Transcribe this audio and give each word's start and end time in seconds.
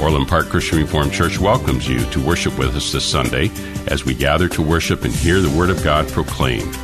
Orland 0.00 0.28
Park 0.28 0.48
Christian 0.48 0.78
Reformed 0.78 1.12
Church 1.12 1.38
welcomes 1.38 1.86
you 1.88 2.00
to 2.10 2.20
worship 2.20 2.58
with 2.58 2.74
us 2.76 2.92
this 2.92 3.04
Sunday 3.04 3.50
as 3.86 4.04
we 4.04 4.12
gather 4.14 4.48
to 4.48 4.60
worship 4.60 5.04
and 5.04 5.14
hear 5.14 5.40
the 5.40 5.56
Word 5.56 5.70
of 5.70 5.84
God 5.84 6.08
proclaimed. 6.08 6.76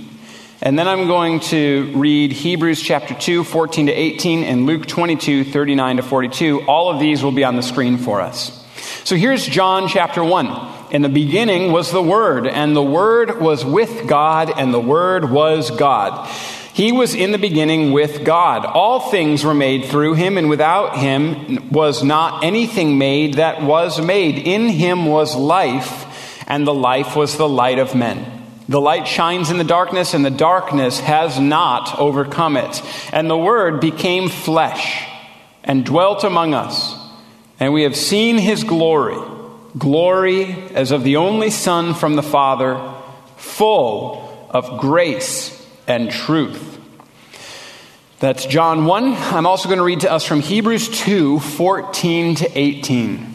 And 0.65 0.79
then 0.79 0.87
I'm 0.87 1.05
going 1.05 1.41
to 1.41 1.91
read 1.93 2.31
Hebrews 2.31 2.81
chapter 2.81 3.13
2, 3.13 3.43
14 3.43 3.85
to 3.85 3.91
18, 3.91 4.43
and 4.43 4.65
Luke 4.65 4.87
22, 4.87 5.43
39 5.43 5.97
to 5.97 6.01
42. 6.01 6.63
All 6.63 6.89
of 6.89 6.99
these 6.99 7.23
will 7.23 7.31
be 7.31 7.43
on 7.43 7.55
the 7.55 7.61
screen 7.61 7.99
for 7.99 8.19
us. 8.19 8.65
So 9.03 9.15
here's 9.15 9.45
John 9.45 9.87
chapter 9.87 10.23
1. 10.23 10.91
In 10.91 11.03
the 11.03 11.09
beginning 11.09 11.71
was 11.71 11.91
the 11.91 12.01
Word, 12.01 12.47
and 12.47 12.75
the 12.75 12.81
Word 12.81 13.39
was 13.39 13.63
with 13.63 14.07
God, 14.07 14.51
and 14.57 14.73
the 14.73 14.79
Word 14.79 15.29
was 15.29 15.69
God. 15.69 16.27
He 16.73 16.91
was 16.91 17.13
in 17.13 17.31
the 17.31 17.37
beginning 17.37 17.91
with 17.91 18.25
God. 18.25 18.65
All 18.65 19.11
things 19.11 19.43
were 19.43 19.53
made 19.53 19.85
through 19.85 20.15
him, 20.15 20.35
and 20.35 20.49
without 20.49 20.97
him 20.97 21.69
was 21.69 22.03
not 22.03 22.43
anything 22.43 22.97
made 22.97 23.35
that 23.35 23.61
was 23.61 24.01
made. 24.01 24.39
In 24.39 24.69
him 24.69 25.05
was 25.05 25.35
life, 25.35 26.43
and 26.47 26.65
the 26.65 26.73
life 26.73 27.15
was 27.15 27.37
the 27.37 27.47
light 27.47 27.77
of 27.77 27.93
men. 27.93 28.34
The 28.67 28.81
light 28.81 29.07
shines 29.07 29.51
in 29.51 29.57
the 29.57 29.63
darkness, 29.63 30.13
and 30.13 30.25
the 30.25 30.31
darkness 30.31 30.99
has 30.99 31.39
not 31.39 31.99
overcome 31.99 32.57
it. 32.57 32.81
And 33.13 33.29
the 33.29 33.37
Word 33.37 33.79
became 33.79 34.29
flesh 34.29 35.07
and 35.63 35.85
dwelt 35.85 36.23
among 36.23 36.53
us. 36.53 36.95
And 37.59 37.73
we 37.73 37.83
have 37.83 37.95
seen 37.95 38.37
his 38.37 38.63
glory 38.63 39.33
glory 39.77 40.53
as 40.73 40.91
of 40.91 41.03
the 41.03 41.17
only 41.17 41.49
Son 41.49 41.93
from 41.93 42.15
the 42.15 42.23
Father, 42.23 42.93
full 43.37 44.47
of 44.49 44.79
grace 44.79 45.51
and 45.87 46.11
truth. 46.11 46.79
That's 48.19 48.45
John 48.45 48.85
1. 48.85 49.13
I'm 49.13 49.45
also 49.45 49.67
going 49.67 49.79
to 49.79 49.83
read 49.83 50.01
to 50.01 50.11
us 50.11 50.25
from 50.25 50.39
Hebrews 50.39 50.89
2 50.89 51.39
14 51.39 52.35
to 52.35 52.57
18. 52.57 53.34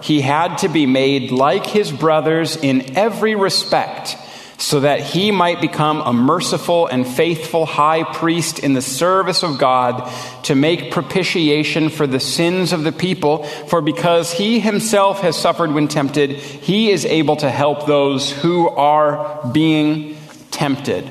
he 0.00 0.20
had 0.20 0.58
to 0.58 0.68
be 0.68 0.86
made 0.86 1.30
like 1.30 1.66
his 1.66 1.90
brothers 1.90 2.56
in 2.56 2.96
every 2.96 3.34
respect, 3.34 4.16
so 4.58 4.80
that 4.80 5.00
he 5.00 5.30
might 5.30 5.60
become 5.60 6.02
a 6.02 6.12
merciful 6.12 6.86
and 6.86 7.06
faithful 7.06 7.64
high 7.64 8.04
priest 8.12 8.58
in 8.58 8.74
the 8.74 8.82
service 8.82 9.42
of 9.42 9.58
God 9.58 10.10
to 10.44 10.54
make 10.54 10.92
propitiation 10.92 11.88
for 11.88 12.06
the 12.06 12.20
sins 12.20 12.72
of 12.72 12.84
the 12.84 12.92
people. 12.92 13.44
For 13.44 13.80
because 13.80 14.32
he 14.32 14.60
himself 14.60 15.20
has 15.22 15.36
suffered 15.36 15.72
when 15.72 15.88
tempted, 15.88 16.32
he 16.32 16.90
is 16.90 17.06
able 17.06 17.36
to 17.36 17.50
help 17.50 17.86
those 17.86 18.30
who 18.30 18.68
are 18.68 19.50
being 19.52 20.16
tempted. 20.50 21.10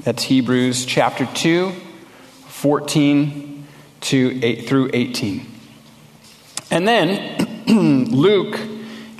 That's 0.00 0.22
Hebrews 0.22 0.84
chapter 0.84 1.24
2, 1.24 1.72
14 2.48 3.66
to 4.02 4.40
8 4.42 4.68
through 4.68 4.90
18. 4.92 5.46
And 6.70 6.86
then 6.86 7.38
Luke 7.66 8.60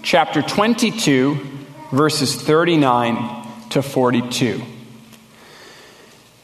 chapter 0.02 0.42
22, 0.42 1.40
verses 1.92 2.34
39 2.34 3.46
to 3.70 3.80
42. 3.80 4.60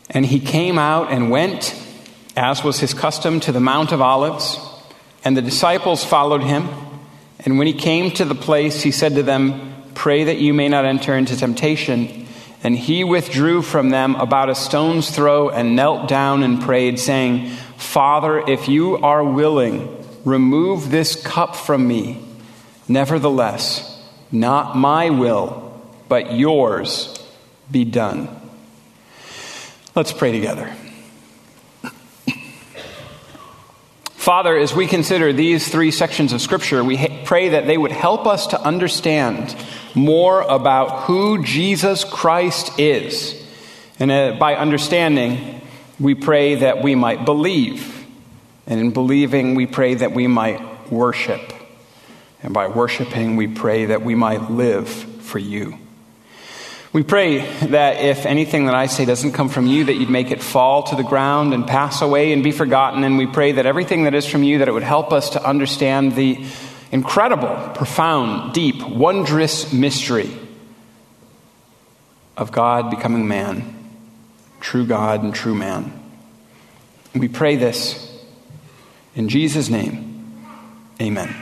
And 0.09 0.25
he 0.25 0.41
came 0.41 0.79
out 0.79 1.13
and 1.13 1.31
went, 1.31 1.75
as 2.37 2.65
was 2.65 2.81
his 2.81 2.95
custom, 2.95 3.39
to 3.41 3.53
the 3.53 3.61
Mount 3.61 3.93
of 3.93 4.01
Olives, 4.01 4.59
and 5.25 5.37
the 5.37 5.43
disciples 5.43 6.03
followed 6.03 6.43
him. 6.43 6.71
And 7.41 7.59
when 7.59 7.67
he 7.67 7.75
came 7.75 8.11
to 8.13 8.25
the 8.25 8.35
place, 8.35 8.83
he 8.83 8.93
said 8.93 9.17
to 9.17 9.23
them, 9.23 9.75
Pray 9.95 10.25
that 10.25 10.39
you 10.39 10.55
may 10.55 10.69
not 10.69 10.87
enter 10.87 11.15
into 11.15 11.37
temptation. 11.37 12.27
And 12.65 12.79
he 12.79 13.05
withdrew 13.05 13.61
from 13.61 13.91
them 13.91 14.15
about 14.15 14.49
a 14.49 14.55
stone's 14.55 15.11
throw 15.11 15.51
and 15.51 15.77
knelt 15.77 16.09
down 16.09 16.45
and 16.45 16.63
prayed, 16.63 16.99
saying, 16.99 17.51
Father, 17.77 18.39
if 18.39 18.69
you 18.69 18.97
are 18.97 19.23
willing, 19.23 20.00
Remove 20.25 20.91
this 20.91 21.21
cup 21.21 21.57
from 21.57 21.87
me. 21.87 22.23
Nevertheless, 22.89 24.03
not 24.33 24.77
my 24.77 25.11
will, 25.11 25.81
but 26.09 26.35
yours 26.35 27.17
be 27.71 27.85
done. 27.85 28.29
Let's 29.95 30.13
pray 30.13 30.33
together. 30.33 30.75
Father, 34.21 34.57
as 34.57 34.75
we 34.75 34.87
consider 34.87 35.33
these 35.33 35.67
three 35.67 35.91
sections 35.91 36.33
of 36.33 36.43
Scripture, 36.43 36.85
we 36.85 37.09
pray 37.25 37.49
that 37.51 37.67
they 37.67 37.79
would 37.79 37.91
help 37.91 38.27
us 38.27 38.49
to 38.49 38.61
understand 38.61 39.57
more 39.95 40.43
about 40.43 41.05
who 41.05 41.43
Jesus 41.43 42.05
Christ 42.05 42.79
is. 42.79 43.35
And 43.99 44.11
uh, 44.11 44.37
by 44.39 44.57
understanding, 44.57 45.63
we 45.99 46.15
pray 46.15 46.57
that 46.57 46.83
we 46.83 46.95
might 46.95 47.25
believe 47.25 48.00
and 48.71 48.79
in 48.79 48.93
believing, 48.93 49.57
we 49.57 49.67
pray 49.67 49.95
that 49.95 50.13
we 50.13 50.29
might 50.29 50.93
worship. 50.93 51.53
And 52.41 52.55
by 52.55 52.69
worshiping, 52.69 53.35
we 53.35 53.49
pray 53.49 53.87
that 53.87 54.03
we 54.03 54.15
might 54.15 54.49
live 54.49 54.89
for 54.89 55.41
you. 55.41 55.77
We 56.93 57.03
pray 57.03 57.39
that 57.67 58.03
if 58.05 58.27
anything 58.27 58.67
that 58.67 58.77
I 58.77 58.87
say 58.87 59.05
doesn't 59.05 59.33
come 59.33 59.49
from 59.49 59.67
you, 59.67 59.85
that 59.85 59.95
you'd 59.95 60.09
make 60.09 60.31
it 60.31 60.41
fall 60.41 60.85
to 60.85 60.95
the 60.95 61.03
ground 61.03 61.53
and 61.53 61.67
pass 61.67 62.01
away 62.01 62.33
and 62.33 62.45
be 62.45 62.53
forgotten. 62.53 63.03
And 63.03 63.19
we 63.19 63.27
pray 63.27 63.53
that 63.53 63.67
everything 63.67 64.05
that 64.05 64.15
is 64.15 64.25
from 64.25 64.45
you, 64.45 64.59
that 64.59 64.69
it 64.69 64.73
would 64.73 64.85
help 64.85 65.13
us 65.13 65.31
to 65.31 65.45
understand 65.45 66.15
the 66.15 66.45
incredible, 66.93 67.73
profound, 67.75 68.55
deep, 68.55 68.87
wondrous 68.87 69.73
mystery 69.73 70.31
of 72.37 72.53
God 72.53 72.89
becoming 72.89 73.27
man, 73.27 73.75
true 74.61 74.87
God 74.87 75.25
and 75.25 75.35
true 75.35 75.57
man. 75.57 75.93
We 77.17 77.27
pray 77.27 77.57
this 77.57 78.10
in 79.15 79.29
Jesus' 79.29 79.69
name. 79.69 80.47
Amen. 81.01 81.35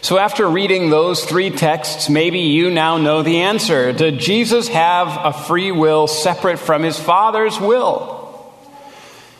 So, 0.00 0.18
after 0.18 0.46
reading 0.46 0.90
those 0.90 1.24
three 1.24 1.48
texts, 1.48 2.10
maybe 2.10 2.40
you 2.40 2.70
now 2.70 2.98
know 2.98 3.22
the 3.22 3.40
answer. 3.40 3.92
Did 3.92 4.18
Jesus 4.18 4.68
have 4.68 5.08
a 5.24 5.32
free 5.32 5.72
will 5.72 6.06
separate 6.06 6.58
from 6.58 6.82
his 6.82 6.98
Father's 6.98 7.58
will? 7.58 8.14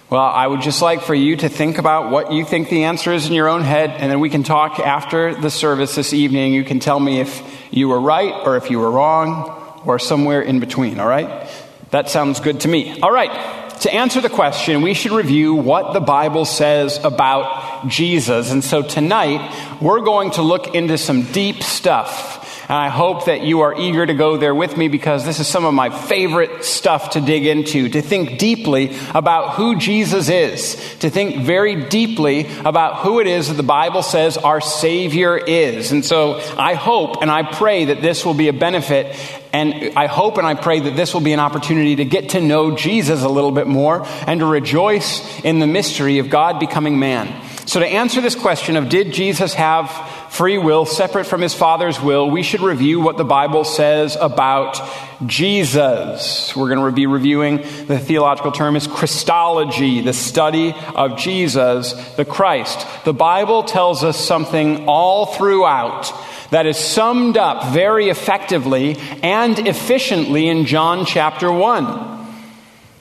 Well, 0.09 0.23
I 0.23 0.47
would 0.47 0.63
just 0.63 0.81
like 0.81 1.03
for 1.03 1.15
you 1.15 1.37
to 1.37 1.49
think 1.49 1.79
about 1.79 2.11
what 2.11 2.33
you 2.33 2.45
think 2.45 2.69
the 2.69 2.85
answer 2.85 3.13
is 3.13 3.27
in 3.27 3.33
your 3.33 3.49
own 3.49 3.63
head, 3.63 3.91
and 3.91 4.11
then 4.11 4.21
we 4.21 4.31
can 4.31 4.43
talk 4.43 4.79
after 4.79 5.35
the 5.35 5.51
service 5.51 5.95
this 5.97 6.13
evening. 6.13 6.55
You 6.55 6.65
can 6.65 6.79
tell 6.79 7.01
me 7.01 7.21
if 7.21 7.43
you 7.71 7.89
were 7.89 8.01
right 8.01 8.33
or 8.47 8.57
if 8.57 8.71
you 8.71 8.79
were 8.79 8.91
wrong 8.91 9.83
or 9.85 9.99
somewhere 9.99 10.41
in 10.41 10.61
between, 10.61 11.01
all 11.01 11.09
right? 11.09 11.51
That 11.91 12.09
sounds 12.09 12.41
good 12.41 12.61
to 12.61 12.69
me. 12.69 13.01
All 13.01 13.13
right. 13.13 13.64
To 13.81 13.93
answer 13.93 14.21
the 14.21 14.31
question, 14.31 14.83
we 14.83 14.95
should 14.95 15.13
review 15.13 15.55
what 15.55 15.93
the 15.93 16.01
Bible 16.01 16.45
says 16.45 16.99
about 17.05 17.89
Jesus. 17.89 18.51
And 18.51 18.65
so 18.65 18.83
tonight, 18.83 19.79
we're 19.81 20.01
going 20.01 20.31
to 20.33 20.43
look 20.43 20.75
into 20.75 20.97
some 20.97 21.23
deep 21.33 21.63
stuff. 21.63 22.41
And 22.69 22.79
I 22.79 22.89
hope 22.89 23.27
that 23.27 23.43
you 23.43 23.61
are 23.61 23.79
eager 23.79 24.07
to 24.07 24.15
go 24.15 24.39
there 24.39 24.55
with 24.55 24.79
me 24.79 24.89
because 24.89 25.27
this 25.27 25.39
is 25.39 25.47
some 25.47 25.67
of 25.67 25.75
my 25.75 25.91
favorite 25.91 26.65
stuff 26.65 27.11
to 27.11 27.21
dig 27.21 27.45
into, 27.45 27.91
to 27.91 28.01
think 28.01 28.39
deeply 28.39 28.97
about 29.15 29.55
who 29.55 29.77
Jesus 29.77 30.31
is, 30.31 30.77
to 31.01 31.11
think 31.11 31.45
very 31.45 31.85
deeply 31.85 32.47
about 32.65 33.01
who 33.01 33.21
it 33.21 33.27
is 33.27 33.49
that 33.49 33.55
the 33.55 33.63
Bible 33.63 34.03
says 34.03 34.39
our 34.39 34.63
Savior 34.63 35.37
is. 35.37 35.93
And 35.93 36.03
so 36.03 36.41
I 36.57 36.73
hope 36.73 37.21
and 37.21 37.31
I 37.31 37.43
pray 37.43 37.87
that 37.87 38.01
this 38.01 38.25
will 38.25 38.35
be 38.35 38.49
a 38.49 38.55
benefit 38.55 39.15
and 39.55 39.97
I 39.97 40.07
hope 40.07 40.37
and 40.37 40.47
I 40.47 40.55
pray 40.55 40.81
that 40.81 40.97
this 40.97 41.15
will 41.15 41.21
be 41.21 41.33
an 41.33 41.39
opportunity 41.39 41.95
to 41.97 42.05
get 42.05 42.31
to 42.31 42.41
know 42.41 42.75
Jesus 42.77 43.23
a 43.23 43.29
little 43.29 43.53
bit 43.53 43.69
more 43.69 44.05
and 44.27 44.41
to 44.41 44.47
rejoice 44.47 45.23
in 45.45 45.61
the 45.61 45.67
mystery 45.69 46.19
of 46.19 46.29
God 46.29 46.59
becoming 46.59 46.99
man. 46.99 47.33
So, 47.65 47.79
to 47.79 47.87
answer 47.87 48.21
this 48.21 48.35
question 48.35 48.77
of 48.77 48.89
did 48.89 49.13
Jesus 49.13 49.55
have 49.55 49.91
free 50.31 50.59
will 50.59 50.85
separate 50.85 51.27
from 51.27 51.41
his 51.41 51.55
Father's 51.55 52.01
will, 52.01 52.29
we 52.29 52.43
should 52.43 52.63
review 52.63 53.01
what 53.01 53.17
the 53.17 53.25
Bible 53.25 53.63
says 53.63 54.17
about 54.21 54.81
Jesus. 55.25 56.55
We're 56.57 56.75
going 56.75 56.85
to 56.85 56.91
be 56.91 57.07
reviewing 57.07 57.59
the 57.87 58.01
theological 58.01 58.51
term 58.51 58.75
is 58.75 58.89
Christology, 58.89 60.01
the 60.01 60.13
study 60.13 60.75
of 60.97 61.17
Jesus, 61.17 61.93
the 62.17 62.25
Christ. 62.25 62.85
The 63.05 63.15
Bible 63.15 63.63
tells 63.63 64.03
us 64.03 64.19
something 64.19 64.87
all 64.89 65.27
throughout 65.27 66.13
that 66.51 66.67
is 66.67 66.79
summed 66.79 67.37
up 67.37 67.73
very 67.73 68.09
effectively 68.09 68.97
and 69.23 69.59
efficiently 69.67 70.49
in 70.49 70.67
John 70.67 71.07
chapter 71.07 71.51
1. 71.51 72.27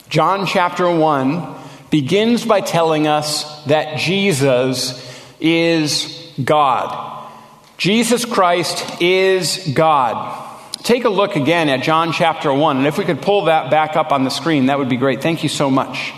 John 0.09 0.45
chapter 0.45 0.89
1 0.89 1.55
begins 1.89 2.45
by 2.45 2.61
telling 2.61 3.07
us 3.07 3.63
that 3.65 3.97
Jesus 3.97 4.99
is 5.39 6.31
God. 6.43 7.29
Jesus 7.77 8.25
Christ 8.25 9.01
is 9.01 9.71
God. 9.73 10.39
Take 10.83 11.05
a 11.05 11.09
look 11.09 11.35
again 11.35 11.69
at 11.69 11.83
John 11.83 12.11
chapter 12.11 12.53
1, 12.53 12.77
and 12.77 12.87
if 12.87 12.97
we 12.97 13.05
could 13.05 13.21
pull 13.21 13.45
that 13.45 13.71
back 13.71 13.95
up 13.95 14.11
on 14.11 14.23
the 14.23 14.29
screen, 14.29 14.67
that 14.67 14.77
would 14.77 14.89
be 14.89 14.97
great. 14.97 15.21
Thank 15.21 15.43
you 15.43 15.49
so 15.49 15.69
much. 15.69 16.13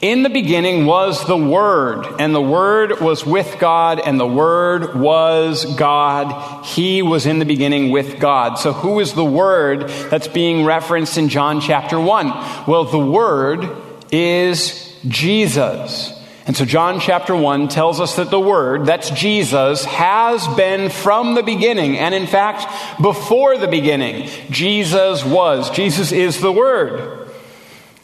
In 0.00 0.22
the 0.22 0.30
beginning 0.30 0.86
was 0.86 1.26
the 1.26 1.36
Word, 1.36 2.06
and 2.18 2.34
the 2.34 2.40
Word 2.40 3.02
was 3.02 3.26
with 3.26 3.58
God, 3.58 4.00
and 4.00 4.18
the 4.18 4.26
Word 4.26 4.98
was 4.98 5.66
God. 5.76 6.64
He 6.64 7.02
was 7.02 7.26
in 7.26 7.38
the 7.38 7.44
beginning 7.44 7.90
with 7.90 8.18
God. 8.18 8.54
So, 8.54 8.72
who 8.72 9.00
is 9.00 9.12
the 9.12 9.26
Word 9.26 9.90
that's 10.08 10.26
being 10.26 10.64
referenced 10.64 11.18
in 11.18 11.28
John 11.28 11.60
chapter 11.60 12.00
1? 12.00 12.28
Well, 12.66 12.84
the 12.84 12.98
Word 12.98 13.76
is 14.10 14.96
Jesus. 15.06 16.18
And 16.46 16.56
so, 16.56 16.64
John 16.64 16.98
chapter 16.98 17.36
1 17.36 17.68
tells 17.68 18.00
us 18.00 18.16
that 18.16 18.30
the 18.30 18.40
Word, 18.40 18.86
that's 18.86 19.10
Jesus, 19.10 19.84
has 19.84 20.48
been 20.56 20.88
from 20.88 21.34
the 21.34 21.42
beginning. 21.42 21.98
And 21.98 22.14
in 22.14 22.26
fact, 22.26 22.64
before 23.02 23.58
the 23.58 23.68
beginning, 23.68 24.30
Jesus 24.48 25.26
was. 25.26 25.68
Jesus 25.68 26.10
is 26.10 26.40
the 26.40 26.52
Word. 26.52 27.19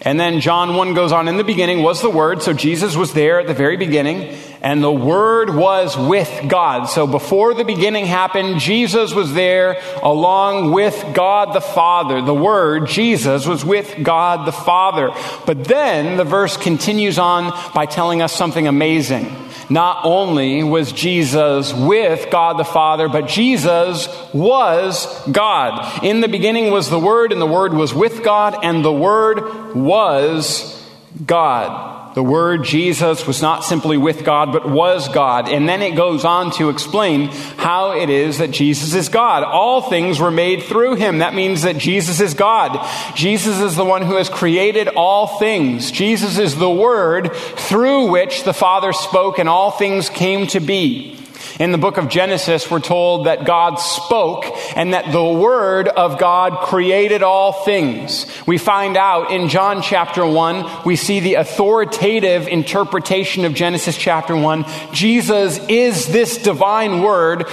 And 0.01 0.21
then 0.21 0.41
John 0.41 0.77
1 0.77 0.95
goes 0.95 1.11
on, 1.11 1.27
in 1.27 1.37
the 1.37 1.45
beginning 1.45 1.83
was 1.83 2.03
the 2.03 2.11
Word, 2.11 2.43
so 2.43 2.53
Jesus 2.53 2.97
was 2.97 3.15
there 3.15 3.41
at 3.41 3.47
the 3.47 3.55
very 3.55 3.77
beginning, 3.77 4.37
and 4.67 4.83
the 4.83 4.91
Word 4.91 5.49
was 5.49 5.97
with 5.97 6.49
God. 6.49 6.87
So 6.87 7.07
before 7.07 7.55
the 7.55 7.63
beginning 7.63 8.05
happened, 8.05 8.59
Jesus 8.59 9.15
was 9.15 9.33
there 9.33 9.81
along 10.03 10.73
with 10.73 11.15
God 11.15 11.55
the 11.55 11.61
Father. 11.61 12.21
The 12.21 12.35
Word, 12.35 12.89
Jesus, 12.89 13.47
was 13.47 13.65
with 13.65 14.03
God 14.03 14.45
the 14.45 14.51
Father. 14.51 15.13
But 15.47 15.67
then 15.67 16.17
the 16.17 16.25
verse 16.25 16.57
continues 16.57 17.17
on 17.17 17.57
by 17.77 17.87
telling 17.87 18.23
us 18.23 18.33
something 18.33 18.67
amazing. 18.67 19.33
Not 19.71 20.05
only 20.05 20.65
was 20.65 20.91
Jesus 20.91 21.73
with 21.73 22.29
God 22.33 22.59
the 22.59 22.65
Father, 22.65 23.09
but 23.09 23.29
Jesus 23.29 24.09
was 24.35 25.07
God. 25.31 26.03
In 26.03 26.21
the 26.21 26.29
beginning 26.29 26.73
was 26.73 26.91
the 26.91 26.99
Word, 26.99 27.31
and 27.31 27.41
the 27.41 27.47
Word 27.47 27.73
was 27.73 27.95
with 27.95 28.25
God, 28.25 28.65
and 28.65 28.85
the 28.85 28.93
Word 28.93 29.77
was 29.77 30.85
God. 31.25 31.96
The 32.17 32.23
word 32.23 32.65
Jesus 32.65 33.27
was 33.27 33.43
not 33.43 33.63
simply 33.63 33.99
with 33.99 34.25
God, 34.25 34.51
but 34.51 34.67
was 34.67 35.07
God. 35.07 35.51
And 35.51 35.69
then 35.69 35.83
it 35.83 35.97
goes 35.97 36.25
on 36.25 36.51
to 36.53 36.71
explain 36.71 37.29
how 37.59 37.93
it 37.93 38.09
is 38.09 38.39
that 38.39 38.53
Jesus 38.53 38.95
is 38.95 39.11
God. 39.11 39.45
All 39.45 39.83
things 39.83 40.19
were 40.19 40.31
made 40.31 40.63
through 40.63 40.95
him. 40.95 41.19
That 41.19 41.35
means 41.35 41.61
that 41.61 41.77
Jesus 41.77 42.19
is 42.21 42.33
God. 42.33 42.89
Jesus 43.15 43.61
is 43.61 43.77
the 43.77 43.85
one 43.85 44.01
who 44.01 44.17
has 44.17 44.31
created 44.31 44.89
all 44.89 45.39
things. 45.39 45.91
Jesus 45.91 46.39
is 46.39 46.57
the 46.57 46.71
word 46.71 47.35
through 47.35 48.07
which 48.11 48.45
the 48.45 48.55
Father 48.55 48.95
spoke 48.95 49.39
and 49.39 49.47
all 49.47 49.71
things 49.71 50.09
came 50.09 50.47
to 50.47 50.61
be. 50.61 51.16
In 51.59 51.73
the 51.73 51.79
book 51.79 51.97
of 51.97 52.11
Genesis, 52.11 52.71
we're 52.71 52.81
told 52.81 53.25
that 53.25 53.47
God 53.47 53.77
spoke 53.77 54.45
and 54.77 54.93
that 54.93 55.11
the 55.11 55.25
Word 55.25 55.89
of 55.89 56.19
God 56.19 56.67
created 56.67 57.23
all 57.23 57.65
things. 57.65 58.27
We 58.47 58.59
find 58.59 58.95
out 58.99 59.31
in 59.31 59.49
John 59.49 59.81
chapter 59.81 60.27
1, 60.27 60.83
we 60.85 60.97
see 60.97 61.21
the 61.21 61.37
authoritative 61.37 62.47
interpretation 62.47 63.47
of 63.47 63.55
Genesis 63.55 63.97
chapter 63.97 64.37
1. 64.37 64.67
Jesus 64.93 65.59
is 65.67 66.07
this 66.09 66.37
divine 66.37 67.01
Word 67.01 67.47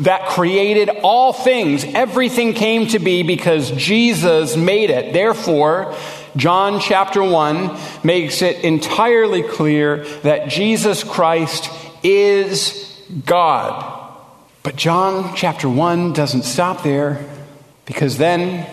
that 0.00 0.30
created 0.30 0.88
all 1.04 1.32
things. 1.32 1.84
Everything 1.84 2.54
came 2.54 2.88
to 2.88 2.98
be 2.98 3.22
because 3.22 3.70
Jesus 3.70 4.56
made 4.56 4.90
it. 4.90 5.12
Therefore, 5.12 5.94
John 6.34 6.80
chapter 6.80 7.22
1 7.22 7.78
makes 8.02 8.42
it 8.42 8.64
entirely 8.64 9.44
clear 9.44 10.04
that 10.24 10.48
Jesus 10.48 11.04
Christ 11.04 11.70
is 12.02 12.93
God. 13.24 14.12
But 14.62 14.76
John 14.76 15.34
chapter 15.36 15.68
1 15.68 16.12
doesn't 16.12 16.44
stop 16.44 16.82
there 16.82 17.24
because 17.84 18.16
then, 18.16 18.66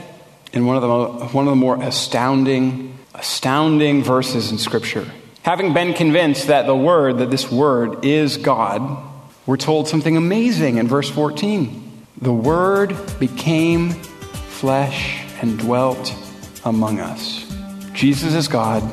in 0.54 0.66
one 0.66 0.78
of 0.78 0.82
the, 0.82 1.26
one 1.28 1.48
of 1.48 1.52
the 1.52 1.56
more 1.56 1.82
astounding, 1.82 2.98
astounding 3.14 4.04
verses 4.04 4.52
in 4.52 4.58
Scripture, 4.58 5.06
having 5.44 5.74
been 5.74 5.94
convinced 5.94 6.48
that 6.48 6.66
the 6.66 6.76
Word, 6.76 7.18
that 7.18 7.30
this 7.30 7.52
Word 7.52 8.06
is 8.06 8.38
God, 8.38 9.04
we're 9.46 9.58
told 9.58 9.88
something 9.88 10.16
amazing 10.16 10.78
in 10.78 10.88
verse 10.88 11.10
14. 11.10 12.06
The 12.22 12.34
Word 12.34 12.96
became 13.20 13.90
flesh 13.90 15.24
and 15.42 15.58
dwelt 15.60 16.16
among 16.64 17.00
us. 17.00 17.52
Jesus 17.94 18.34
is 18.34 18.48
God. 18.48 18.84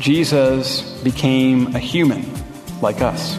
Jesus 0.00 0.82
became 1.02 1.76
a 1.76 1.78
human 1.78 2.24
like 2.80 3.00
us. 3.02 3.38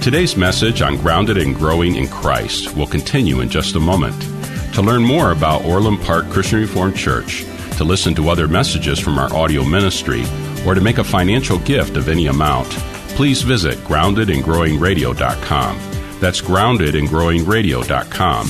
Today's 0.00 0.34
message 0.34 0.80
on 0.80 0.96
Grounded 0.96 1.36
and 1.36 1.54
Growing 1.54 1.96
in 1.96 2.08
Christ 2.08 2.74
will 2.74 2.86
continue 2.86 3.40
in 3.40 3.50
just 3.50 3.76
a 3.76 3.80
moment. 3.80 4.18
To 4.72 4.80
learn 4.80 5.02
more 5.02 5.32
about 5.32 5.66
Orland 5.66 6.00
Park 6.00 6.30
Christian 6.30 6.60
Reformed 6.60 6.96
Church, 6.96 7.44
to 7.76 7.84
listen 7.84 8.14
to 8.14 8.30
other 8.30 8.48
messages 8.48 8.98
from 8.98 9.18
our 9.18 9.30
audio 9.34 9.62
ministry, 9.62 10.24
or 10.66 10.74
to 10.74 10.80
make 10.80 10.96
a 10.96 11.04
financial 11.04 11.58
gift 11.58 11.98
of 11.98 12.08
any 12.08 12.28
amount, 12.28 12.70
please 13.10 13.42
visit 13.42 13.76
groundedandgrowingradio.com. 13.80 15.78
That's 16.18 16.40
groundedandgrowingradio.com. 16.40 18.46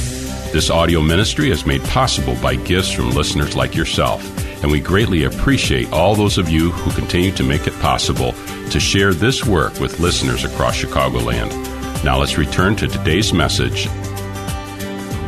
This 0.53 0.71
audio 0.71 1.03
ministry 1.03 1.51
is 1.51 1.67
made 1.67 1.83
possible 1.83 2.37
by 2.41 2.55
gifts 2.55 2.93
from 2.93 3.11
listeners 3.11 3.57
like 3.57 3.75
yourself, 3.75 4.23
and 4.63 4.71
we 4.71 4.81
greatly 4.81 5.25
appreciate 5.25 5.93
all 5.93 6.15
those 6.15 6.39
of 6.39 6.49
you 6.49 6.71
who 6.71 6.91
continue 6.93 7.33
to 7.33 7.43
make 7.43 7.67
it 7.67 7.79
possible 7.81 8.33
to 8.71 8.81
share 8.81 9.13
this 9.13 9.45
work 9.45 9.79
with 9.81 10.01
listeners 10.01 10.45
across 10.45 10.77
Chicagoland. 10.77 11.51
Now 12.05 12.19
let's 12.19 12.39
return 12.39 12.77
to 12.77 12.87
today's 12.87 13.33
message. 13.33 13.89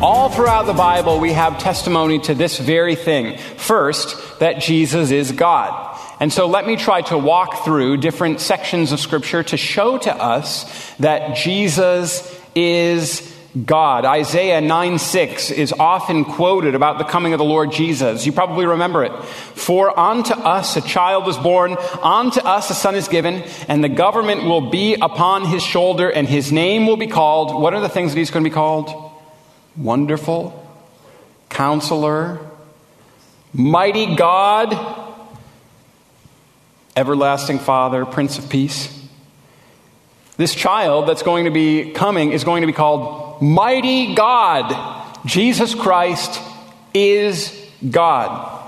All 0.00 0.28
throughout 0.28 0.66
the 0.66 0.72
Bible, 0.72 1.20
we 1.20 1.32
have 1.32 1.58
testimony 1.58 2.18
to 2.20 2.34
this 2.34 2.58
very 2.58 2.96
thing. 2.96 3.38
First, 3.56 4.40
that 4.40 4.60
Jesus 4.60 5.10
is 5.10 5.30
God. 5.30 5.92
And 6.18 6.32
so 6.32 6.46
let 6.46 6.66
me 6.66 6.76
try 6.76 7.02
to 7.02 7.18
walk 7.18 7.64
through 7.64 7.98
different 7.98 8.40
sections 8.40 8.92
of 8.92 9.00
Scripture 9.00 9.42
to 9.44 9.56
show 9.56 9.98
to 9.98 10.14
us 10.14 10.92
that 10.96 11.36
Jesus 11.36 12.40
is 12.54 13.31
God. 13.66 14.04
Isaiah 14.04 14.60
9 14.60 14.98
6 14.98 15.50
is 15.50 15.72
often 15.72 16.24
quoted 16.24 16.74
about 16.74 16.98
the 16.98 17.04
coming 17.04 17.34
of 17.34 17.38
the 17.38 17.44
Lord 17.44 17.72
Jesus. 17.72 18.24
You 18.24 18.32
probably 18.32 18.64
remember 18.64 19.04
it. 19.04 19.12
For 19.24 19.98
unto 19.98 20.34
us 20.34 20.76
a 20.76 20.80
child 20.80 21.28
is 21.28 21.36
born, 21.36 21.76
unto 22.02 22.40
us 22.40 22.70
a 22.70 22.74
son 22.74 22.94
is 22.94 23.08
given, 23.08 23.42
and 23.68 23.84
the 23.84 23.88
government 23.88 24.44
will 24.44 24.70
be 24.70 24.94
upon 24.94 25.44
his 25.44 25.62
shoulder, 25.62 26.08
and 26.08 26.26
his 26.26 26.50
name 26.50 26.86
will 26.86 26.96
be 26.96 27.06
called. 27.06 27.60
What 27.60 27.74
are 27.74 27.80
the 27.80 27.88
things 27.88 28.12
that 28.12 28.18
he's 28.18 28.30
going 28.30 28.44
to 28.44 28.48
be 28.48 28.54
called? 28.54 29.12
Wonderful, 29.76 30.58
Counselor, 31.48 32.40
Mighty 33.52 34.16
God 34.16 35.02
Everlasting 36.94 37.58
Father, 37.58 38.04
Prince 38.04 38.38
of 38.38 38.50
Peace. 38.50 38.98
This 40.36 40.54
child 40.54 41.08
that's 41.08 41.22
going 41.22 41.46
to 41.46 41.50
be 41.50 41.92
coming 41.92 42.32
is 42.32 42.44
going 42.44 42.62
to 42.62 42.66
be 42.66 42.72
called 42.72 43.31
Mighty 43.42 44.14
God. 44.14 45.02
Jesus 45.26 45.74
Christ 45.74 46.40
is 46.94 47.52
God. 47.90 48.60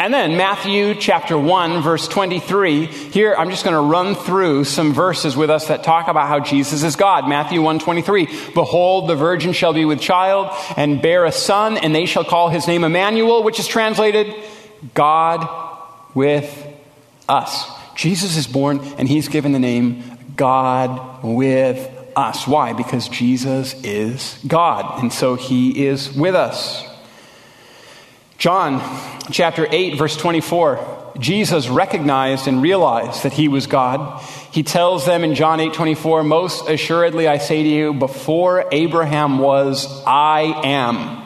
And 0.00 0.12
then 0.12 0.36
Matthew 0.36 0.96
chapter 0.96 1.38
1, 1.38 1.82
verse 1.82 2.08
23. 2.08 2.86
Here 2.86 3.32
I'm 3.38 3.50
just 3.50 3.62
going 3.62 3.76
to 3.76 3.80
run 3.80 4.16
through 4.16 4.64
some 4.64 4.92
verses 4.92 5.36
with 5.36 5.50
us 5.50 5.68
that 5.68 5.84
talk 5.84 6.08
about 6.08 6.26
how 6.26 6.40
Jesus 6.40 6.82
is 6.82 6.96
God. 6.96 7.28
Matthew 7.28 7.62
1 7.62 7.78
23. 7.78 8.26
Behold, 8.54 9.08
the 9.08 9.14
virgin 9.14 9.52
shall 9.52 9.72
be 9.72 9.84
with 9.84 10.00
child 10.00 10.50
and 10.76 11.00
bear 11.00 11.24
a 11.24 11.30
son, 11.30 11.78
and 11.78 11.94
they 11.94 12.06
shall 12.06 12.24
call 12.24 12.48
his 12.48 12.66
name 12.66 12.82
Emmanuel, 12.82 13.44
which 13.44 13.60
is 13.60 13.68
translated 13.68 14.34
God 14.94 15.48
with 16.12 16.66
us. 17.28 17.70
Jesus 17.94 18.36
is 18.36 18.48
born 18.48 18.80
and 18.98 19.06
he's 19.06 19.28
given 19.28 19.52
the 19.52 19.60
name 19.60 20.02
God 20.34 21.22
with 21.22 21.88
us. 22.16 22.46
Why? 22.46 22.72
Because 22.72 23.08
Jesus 23.08 23.74
is 23.84 24.38
God, 24.46 25.02
and 25.02 25.12
so 25.12 25.34
he 25.34 25.86
is 25.86 26.12
with 26.12 26.34
us. 26.34 26.84
John 28.38 28.80
chapter 29.30 29.66
8, 29.70 29.96
verse 29.96 30.16
24. 30.16 31.14
Jesus 31.18 31.68
recognized 31.68 32.48
and 32.48 32.62
realized 32.62 33.22
that 33.22 33.32
he 33.32 33.48
was 33.48 33.66
God. 33.66 34.20
He 34.50 34.62
tells 34.62 35.06
them 35.06 35.24
in 35.24 35.34
John 35.34 35.60
8 35.60 35.74
24, 35.74 36.24
Most 36.24 36.68
assuredly 36.68 37.28
I 37.28 37.38
say 37.38 37.62
to 37.62 37.68
you, 37.68 37.94
before 37.94 38.66
Abraham 38.72 39.38
was, 39.38 40.02
I 40.06 40.40
am. 40.64 41.21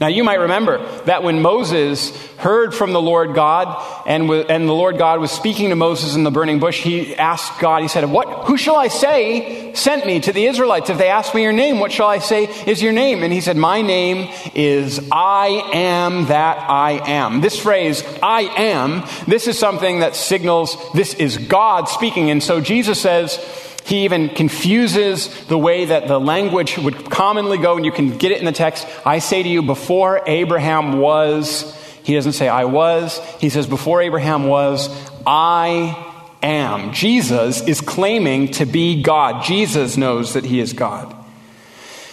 Now, 0.00 0.08
you 0.08 0.24
might 0.24 0.40
remember 0.40 0.84
that 1.04 1.22
when 1.22 1.40
Moses 1.40 2.10
heard 2.38 2.74
from 2.74 2.92
the 2.92 3.00
Lord 3.00 3.32
God 3.32 3.80
and, 4.08 4.28
and 4.28 4.68
the 4.68 4.72
Lord 4.72 4.98
God 4.98 5.20
was 5.20 5.30
speaking 5.30 5.70
to 5.70 5.76
Moses 5.76 6.16
in 6.16 6.24
the 6.24 6.32
burning 6.32 6.58
bush, 6.58 6.82
he 6.82 7.14
asked 7.14 7.60
God, 7.60 7.82
he 7.82 7.86
said, 7.86 8.10
what, 8.10 8.46
Who 8.46 8.56
shall 8.56 8.74
I 8.74 8.88
say 8.88 9.72
sent 9.74 10.04
me 10.04 10.18
to 10.18 10.32
the 10.32 10.46
Israelites? 10.46 10.90
If 10.90 10.98
they 10.98 11.10
ask 11.10 11.32
me 11.32 11.44
your 11.44 11.52
name, 11.52 11.78
what 11.78 11.92
shall 11.92 12.08
I 12.08 12.18
say 12.18 12.46
is 12.66 12.82
your 12.82 12.92
name? 12.92 13.22
And 13.22 13.32
he 13.32 13.40
said, 13.40 13.56
My 13.56 13.82
name 13.82 14.32
is 14.52 15.00
I 15.12 15.70
am 15.72 16.26
that 16.26 16.58
I 16.68 17.00
am. 17.08 17.40
This 17.40 17.56
phrase, 17.56 18.02
I 18.20 18.42
am, 18.42 19.04
this 19.28 19.46
is 19.46 19.56
something 19.56 20.00
that 20.00 20.16
signals 20.16 20.76
this 20.92 21.14
is 21.14 21.38
God 21.38 21.84
speaking. 21.84 22.30
And 22.32 22.42
so 22.42 22.60
Jesus 22.60 23.00
says, 23.00 23.38
he 23.84 24.04
even 24.04 24.30
confuses 24.30 25.46
the 25.46 25.58
way 25.58 25.84
that 25.84 26.08
the 26.08 26.18
language 26.18 26.78
would 26.78 27.10
commonly 27.10 27.58
go, 27.58 27.76
and 27.76 27.84
you 27.84 27.92
can 27.92 28.16
get 28.16 28.32
it 28.32 28.38
in 28.38 28.46
the 28.46 28.52
text. 28.52 28.86
I 29.04 29.18
say 29.18 29.42
to 29.42 29.48
you, 29.48 29.62
before 29.62 30.22
Abraham 30.26 30.98
was, 30.98 31.76
he 32.02 32.14
doesn't 32.14 32.32
say 32.32 32.48
I 32.48 32.64
was, 32.64 33.18
he 33.40 33.50
says, 33.50 33.66
before 33.66 34.00
Abraham 34.00 34.46
was, 34.46 34.88
I 35.26 36.12
am. 36.42 36.92
Jesus 36.92 37.66
is 37.66 37.82
claiming 37.82 38.52
to 38.52 38.64
be 38.64 39.02
God. 39.02 39.44
Jesus 39.44 39.98
knows 39.98 40.32
that 40.32 40.44
he 40.44 40.60
is 40.60 40.72
God. 40.72 41.14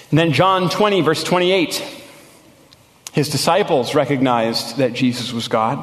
And 0.09 0.19
then 0.19 0.33
John 0.33 0.69
20, 0.69 1.01
verse 1.01 1.23
28. 1.23 1.99
His 3.13 3.29
disciples 3.29 3.95
recognized 3.95 4.77
that 4.77 4.93
Jesus 4.93 5.31
was 5.31 5.47
God. 5.47 5.77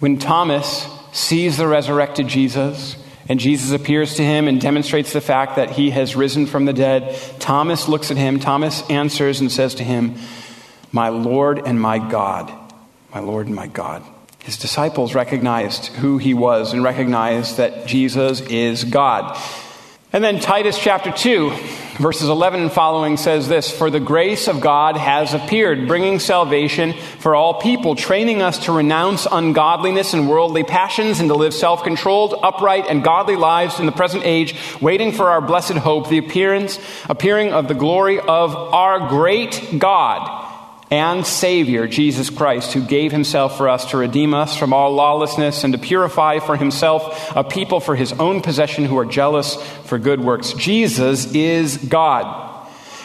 When 0.00 0.18
Thomas 0.18 0.86
sees 1.12 1.56
the 1.56 1.66
resurrected 1.66 2.28
Jesus, 2.28 2.96
and 3.28 3.38
Jesus 3.38 3.72
appears 3.72 4.14
to 4.14 4.24
him 4.24 4.48
and 4.48 4.60
demonstrates 4.60 5.12
the 5.12 5.20
fact 5.20 5.56
that 5.56 5.70
he 5.70 5.90
has 5.90 6.16
risen 6.16 6.46
from 6.46 6.64
the 6.64 6.72
dead. 6.72 7.14
Thomas 7.38 7.86
looks 7.86 8.10
at 8.10 8.16
him. 8.16 8.40
Thomas 8.40 8.88
answers 8.88 9.40
and 9.40 9.52
says 9.52 9.74
to 9.76 9.84
him, 9.84 10.14
My 10.92 11.10
Lord 11.10 11.66
and 11.66 11.78
my 11.80 11.98
God. 11.98 12.50
My 13.14 13.20
Lord 13.20 13.46
and 13.46 13.54
my 13.54 13.66
God. 13.66 14.02
His 14.40 14.56
disciples 14.56 15.14
recognized 15.14 15.88
who 15.88 16.16
he 16.16 16.32
was 16.32 16.72
and 16.72 16.82
recognized 16.82 17.58
that 17.58 17.86
Jesus 17.86 18.40
is 18.40 18.84
God. 18.84 19.38
And 20.10 20.24
then 20.24 20.40
Titus 20.40 20.78
chapter 20.78 21.12
2, 21.12 21.50
verses 21.98 22.30
11 22.30 22.62
and 22.62 22.72
following 22.72 23.18
says 23.18 23.46
this 23.46 23.70
For 23.70 23.90
the 23.90 24.00
grace 24.00 24.48
of 24.48 24.62
God 24.62 24.96
has 24.96 25.34
appeared, 25.34 25.86
bringing 25.86 26.18
salvation 26.18 26.94
for 26.94 27.34
all 27.34 27.60
people, 27.60 27.94
training 27.94 28.40
us 28.40 28.64
to 28.64 28.72
renounce 28.72 29.26
ungodliness 29.30 30.14
and 30.14 30.26
worldly 30.26 30.64
passions 30.64 31.20
and 31.20 31.28
to 31.28 31.34
live 31.34 31.52
self 31.52 31.82
controlled, 31.84 32.34
upright, 32.42 32.86
and 32.88 33.04
godly 33.04 33.36
lives 33.36 33.80
in 33.80 33.84
the 33.84 33.92
present 33.92 34.24
age, 34.24 34.54
waiting 34.80 35.12
for 35.12 35.28
our 35.28 35.42
blessed 35.42 35.72
hope, 35.72 36.08
the 36.08 36.16
appearance, 36.16 36.78
appearing 37.10 37.52
of 37.52 37.68
the 37.68 37.74
glory 37.74 38.18
of 38.18 38.56
our 38.56 39.10
great 39.10 39.78
God 39.78 40.37
and 40.90 41.26
Savior, 41.26 41.86
Jesus 41.86 42.30
Christ, 42.30 42.72
who 42.72 42.82
gave 42.82 43.12
himself 43.12 43.58
for 43.58 43.68
us 43.68 43.90
to 43.90 43.98
redeem 43.98 44.32
us 44.32 44.56
from 44.56 44.72
all 44.72 44.92
lawlessness 44.92 45.64
and 45.64 45.74
to 45.74 45.78
purify 45.78 46.38
for 46.38 46.56
himself 46.56 47.36
a 47.36 47.44
people 47.44 47.80
for 47.80 47.94
his 47.94 48.12
own 48.14 48.40
possession 48.40 48.84
who 48.84 48.96
are 48.96 49.04
jealous 49.04 49.56
for 49.84 49.98
good 49.98 50.20
works. 50.20 50.54
Jesus 50.54 51.34
is 51.34 51.76
God. 51.76 52.47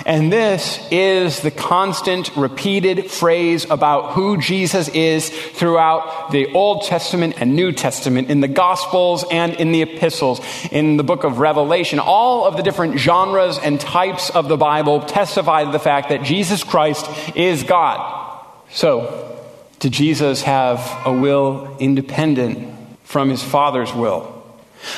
And 0.05 0.31
this 0.31 0.85
is 0.91 1.39
the 1.41 1.51
constant 1.51 2.35
repeated 2.35 3.09
phrase 3.09 3.65
about 3.69 4.13
who 4.13 4.37
Jesus 4.37 4.89
is 4.89 5.29
throughout 5.29 6.31
the 6.31 6.51
Old 6.53 6.83
Testament 6.83 7.35
and 7.39 7.55
New 7.55 7.71
Testament, 7.71 8.29
in 8.29 8.41
the 8.41 8.47
Gospels 8.47 9.23
and 9.31 9.53
in 9.53 9.71
the 9.71 9.81
epistles, 9.81 10.41
in 10.71 10.97
the 10.97 11.03
book 11.03 11.23
of 11.23 11.39
Revelation. 11.39 11.99
All 11.99 12.45
of 12.45 12.57
the 12.57 12.63
different 12.63 12.99
genres 12.99 13.57
and 13.57 13.79
types 13.79 14.29
of 14.29 14.49
the 14.49 14.57
Bible 14.57 15.01
testify 15.01 15.63
to 15.63 15.71
the 15.71 15.79
fact 15.79 16.09
that 16.09 16.23
Jesus 16.23 16.63
Christ 16.63 17.09
is 17.35 17.63
God. 17.63 18.39
So, 18.71 19.39
did 19.79 19.93
Jesus 19.93 20.41
have 20.43 20.79
a 21.05 21.13
will 21.13 21.77
independent 21.79 22.75
from 23.03 23.29
his 23.29 23.43
Father's 23.43 23.93
will? 23.93 24.43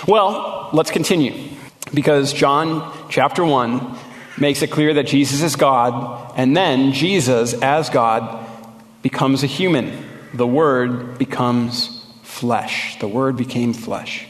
Well, 0.08 0.70
let's 0.74 0.92
continue. 0.92 1.50
Because 1.94 2.34
John 2.34 2.92
chapter 3.10 3.46
1 3.46 3.98
makes 4.38 4.62
it 4.62 4.72
clear 4.72 4.94
that 4.96 5.08
Jesus 5.08 5.42
is 5.42 5.56
God, 5.56 6.34
and 6.36 6.56
then 6.56 6.92
Jesus, 6.92 7.54
as 7.54 7.89
God, 7.89 8.46
becomes 9.01 9.44
a 9.44 9.48
human. 9.48 10.06
The 10.34 10.48
Word 10.48 11.18
becomes 11.18 12.06
flesh. 12.24 13.00
The 13.00 13.08
Word 13.08 13.38
became 13.38 13.74
flesh. 13.74 14.27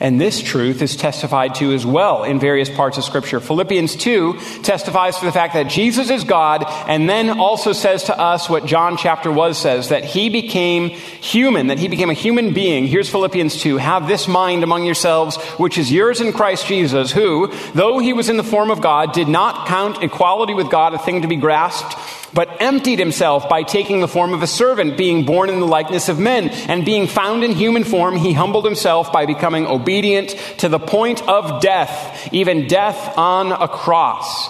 And 0.00 0.20
this 0.20 0.42
truth 0.42 0.82
is 0.82 0.96
testified 0.96 1.54
to 1.56 1.72
as 1.72 1.84
well 1.84 2.24
in 2.24 2.38
various 2.38 2.68
parts 2.68 2.98
of 2.98 3.04
Scripture. 3.04 3.40
Philippians 3.40 3.96
2 3.96 4.38
testifies 4.62 5.18
to 5.18 5.24
the 5.24 5.32
fact 5.32 5.54
that 5.54 5.68
Jesus 5.68 6.10
is 6.10 6.24
God, 6.24 6.64
and 6.88 7.08
then 7.08 7.30
also 7.30 7.72
says 7.72 8.04
to 8.04 8.18
us 8.18 8.48
what 8.48 8.66
John 8.66 8.96
chapter 8.96 9.30
1 9.30 9.54
says 9.54 9.88
that 9.88 10.04
he 10.04 10.28
became 10.28 10.90
human, 10.90 11.68
that 11.68 11.78
he 11.78 11.88
became 11.88 12.10
a 12.10 12.14
human 12.14 12.52
being. 12.52 12.86
Here's 12.86 13.10
Philippians 13.10 13.60
2 13.60 13.78
Have 13.78 14.08
this 14.08 14.28
mind 14.28 14.62
among 14.62 14.84
yourselves, 14.84 15.36
which 15.58 15.78
is 15.78 15.92
yours 15.92 16.20
in 16.20 16.32
Christ 16.32 16.66
Jesus, 16.66 17.12
who, 17.12 17.52
though 17.74 17.98
he 17.98 18.12
was 18.12 18.28
in 18.28 18.36
the 18.36 18.44
form 18.44 18.70
of 18.70 18.80
God, 18.80 19.12
did 19.12 19.28
not 19.28 19.66
count 19.66 20.02
equality 20.02 20.54
with 20.54 20.70
God 20.70 20.94
a 20.94 20.98
thing 20.98 21.22
to 21.22 21.28
be 21.28 21.36
grasped 21.36 21.96
but 22.32 22.60
emptied 22.60 22.98
himself 22.98 23.48
by 23.48 23.62
taking 23.62 24.00
the 24.00 24.08
form 24.08 24.34
of 24.34 24.42
a 24.42 24.46
servant, 24.46 24.96
being 24.96 25.24
born 25.24 25.48
in 25.48 25.60
the 25.60 25.66
likeness 25.66 26.08
of 26.08 26.18
men. 26.18 26.48
And 26.48 26.84
being 26.84 27.06
found 27.06 27.44
in 27.44 27.52
human 27.52 27.84
form, 27.84 28.16
he 28.16 28.32
humbled 28.32 28.64
himself 28.64 29.12
by 29.12 29.26
becoming 29.26 29.66
obedient 29.66 30.30
to 30.58 30.68
the 30.68 30.78
point 30.78 31.26
of 31.28 31.60
death, 31.60 32.28
even 32.32 32.66
death 32.66 33.16
on 33.16 33.52
a 33.52 33.68
cross. 33.68 34.48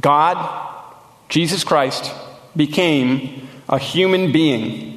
God, 0.00 0.70
Jesus 1.28 1.64
Christ, 1.64 2.12
became 2.56 3.48
a 3.68 3.78
human 3.78 4.32
being. 4.32 4.94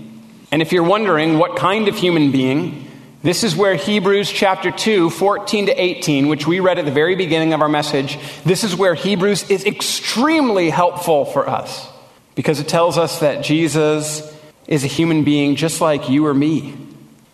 And 0.51 0.61
if 0.61 0.71
you're 0.71 0.83
wondering 0.83 1.37
what 1.37 1.55
kind 1.55 1.87
of 1.87 1.95
human 1.95 2.31
being, 2.31 2.87
this 3.23 3.43
is 3.43 3.55
where 3.55 3.75
Hebrews 3.75 4.31
chapter 4.31 4.71
2, 4.71 5.11
14 5.11 5.67
to 5.67 5.81
18, 5.81 6.27
which 6.27 6.47
we 6.47 6.59
read 6.59 6.79
at 6.79 6.85
the 6.85 6.91
very 6.91 7.15
beginning 7.15 7.53
of 7.53 7.61
our 7.61 7.69
message, 7.69 8.17
this 8.43 8.63
is 8.63 8.75
where 8.75 8.95
Hebrews 8.95 9.49
is 9.49 9.65
extremely 9.65 10.69
helpful 10.69 11.25
for 11.25 11.47
us 11.47 11.87
because 12.35 12.59
it 12.59 12.67
tells 12.67 12.97
us 12.97 13.19
that 13.19 13.43
Jesus 13.43 14.35
is 14.67 14.83
a 14.83 14.87
human 14.87 15.23
being 15.23 15.55
just 15.55 15.81
like 15.81 16.09
you 16.09 16.25
or 16.25 16.33
me. 16.33 16.77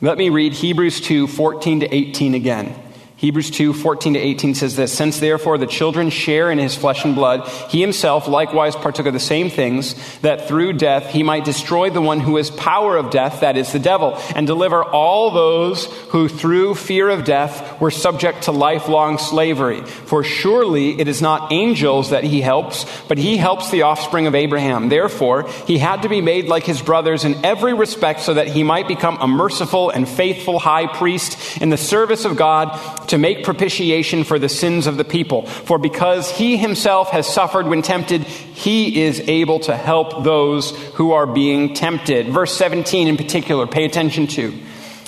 Let 0.02 0.18
me 0.18 0.30
read 0.30 0.54
Hebrews 0.54 1.02
2 1.02 1.28
14 1.28 1.82
to 1.82 1.94
18 1.94 2.36
again. 2.36 2.76
Hebrews 3.18 3.50
2 3.50 3.74
14 3.74 4.14
to 4.14 4.20
18 4.20 4.54
says 4.54 4.76
this 4.76 4.96
Since 4.96 5.20
therefore 5.20 5.58
the 5.58 5.66
children 5.66 6.12
share 6.12 6.52
in 6.52 6.60
his 6.60 6.76
flesh 6.76 7.04
and 7.04 7.16
blood, 7.16 7.48
he 7.70 7.82
himself 7.82 8.28
likewise 8.28 8.76
partook 8.76 9.08
of 9.08 9.14
the 9.14 9.20
same 9.20 9.50
things, 9.50 9.96
that 10.20 10.48
through 10.48 10.74
death 10.74 11.10
he 11.10 11.24
might 11.24 11.44
destroy 11.44 11.90
the 11.90 12.02
one 12.02 12.20
who 12.20 12.38
has 12.38 12.52
power 12.52 12.96
of 12.96 13.10
death, 13.10 13.40
that 13.40 13.58
is 13.58 13.74
the 13.74 13.80
devil, 13.80 14.16
and 14.36 14.46
deliver 14.46 14.84
all 14.84 15.32
those 15.32 15.86
who 16.10 16.30
through 16.30 16.76
fear 16.76 17.10
of 17.10 17.24
death 17.24 17.82
were 17.82 17.90
subject 17.90 18.44
to 18.44 18.52
lifelong 18.52 19.18
slavery. 19.18 19.82
For 19.82 20.24
surely 20.24 21.00
it 21.00 21.08
is 21.08 21.20
not 21.20 21.52
angels 21.52 22.12
that 22.12 22.24
he 22.24 22.42
helps, 22.42 22.86
but 23.08 23.18
he 23.18 23.38
helps 23.38 23.72
the 23.72 23.82
offspring 23.82 24.28
of 24.28 24.36
Abraham. 24.36 24.90
Therefore, 24.90 25.50
he 25.66 25.80
had 25.80 26.04
to 26.04 26.10
be 26.10 26.22
made 26.22 26.50
like 26.50 26.66
his 26.66 26.84
brothers 26.84 27.26
in 27.26 27.44
every 27.44 27.74
respect, 27.74 28.22
so 28.22 28.36
that 28.36 28.48
he 28.48 28.62
might 28.62 28.88
become 28.88 29.18
a 29.20 29.28
merciful 29.28 29.90
and 29.90 30.08
faithful 30.08 30.60
high 30.60 30.86
priest 30.86 31.60
in 31.60 31.72
the 31.72 31.78
service 31.78 32.24
of 32.24 32.38
God 32.38 32.80
to 33.08 33.18
make 33.18 33.44
propitiation 33.44 34.24
for 34.24 34.40
the 34.40 34.50
sins 34.50 34.88
of 34.88 34.98
the 34.98 35.06
people. 35.06 35.46
For 35.46 35.78
because 35.78 36.30
he 36.30 36.58
himself 36.58 37.12
has 37.12 37.28
suffered 37.28 37.68
when 37.68 37.82
tempted, 37.82 38.24
he 38.24 39.02
is 39.02 39.20
able 39.22 39.60
to 39.62 39.76
help 39.76 40.24
those 40.24 40.72
who 40.94 41.12
are 41.12 41.26
being 41.26 41.74
tempted. 41.74 42.28
Verse 42.28 42.56
17 42.56 43.08
in 43.08 43.18
particular, 43.18 43.68
pay 43.68 43.86
attention 43.86 44.28
to. 44.28 44.54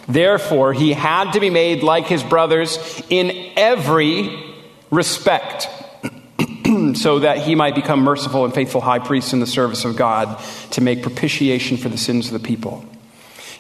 Therefore, 0.07 0.73
he 0.73 0.93
had 0.93 1.33
to 1.33 1.39
be 1.39 1.51
made 1.51 1.83
like 1.83 2.07
his 2.07 2.23
brothers 2.23 2.79
in 3.09 3.51
every 3.55 4.43
respect, 4.89 5.69
so 6.95 7.19
that 7.19 7.37
he 7.37 7.53
might 7.53 7.75
become 7.75 7.99
merciful 7.99 8.43
and 8.43 8.53
faithful 8.53 8.81
high 8.81 8.97
priest 8.97 9.33
in 9.33 9.39
the 9.39 9.45
service 9.45 9.85
of 9.85 9.95
God 9.95 10.41
to 10.71 10.81
make 10.81 11.03
propitiation 11.03 11.77
for 11.77 11.89
the 11.89 11.97
sins 11.97 12.27
of 12.27 12.33
the 12.33 12.39
people. 12.39 12.83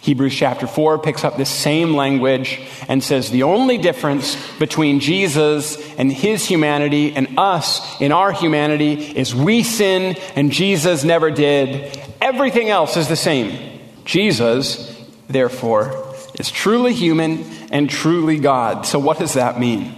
Hebrews 0.01 0.33
chapter 0.33 0.65
4 0.65 0.99
picks 0.99 1.25
up 1.25 1.35
this 1.35 1.49
same 1.49 1.93
language 1.93 2.61
and 2.87 3.03
says 3.03 3.31
the 3.31 3.43
only 3.43 3.77
difference 3.77 4.37
between 4.57 5.01
Jesus 5.01 5.77
and 5.97 6.11
his 6.11 6.45
humanity 6.45 7.13
and 7.13 7.37
us 7.37 7.99
in 7.99 8.13
our 8.13 8.31
humanity 8.31 8.93
is 8.93 9.35
we 9.35 9.61
sin 9.61 10.15
and 10.35 10.51
Jesus 10.53 11.03
never 11.03 11.29
did. 11.29 11.99
Everything 12.21 12.69
else 12.69 12.95
is 12.95 13.09
the 13.09 13.17
same. 13.17 13.81
Jesus, 14.05 14.97
therefore, 15.27 16.15
is 16.35 16.49
truly 16.49 16.93
human 16.93 17.43
and 17.69 17.89
truly 17.89 18.39
God. 18.39 18.85
So, 18.85 18.99
what 18.99 19.19
does 19.19 19.33
that 19.33 19.59
mean? 19.59 19.93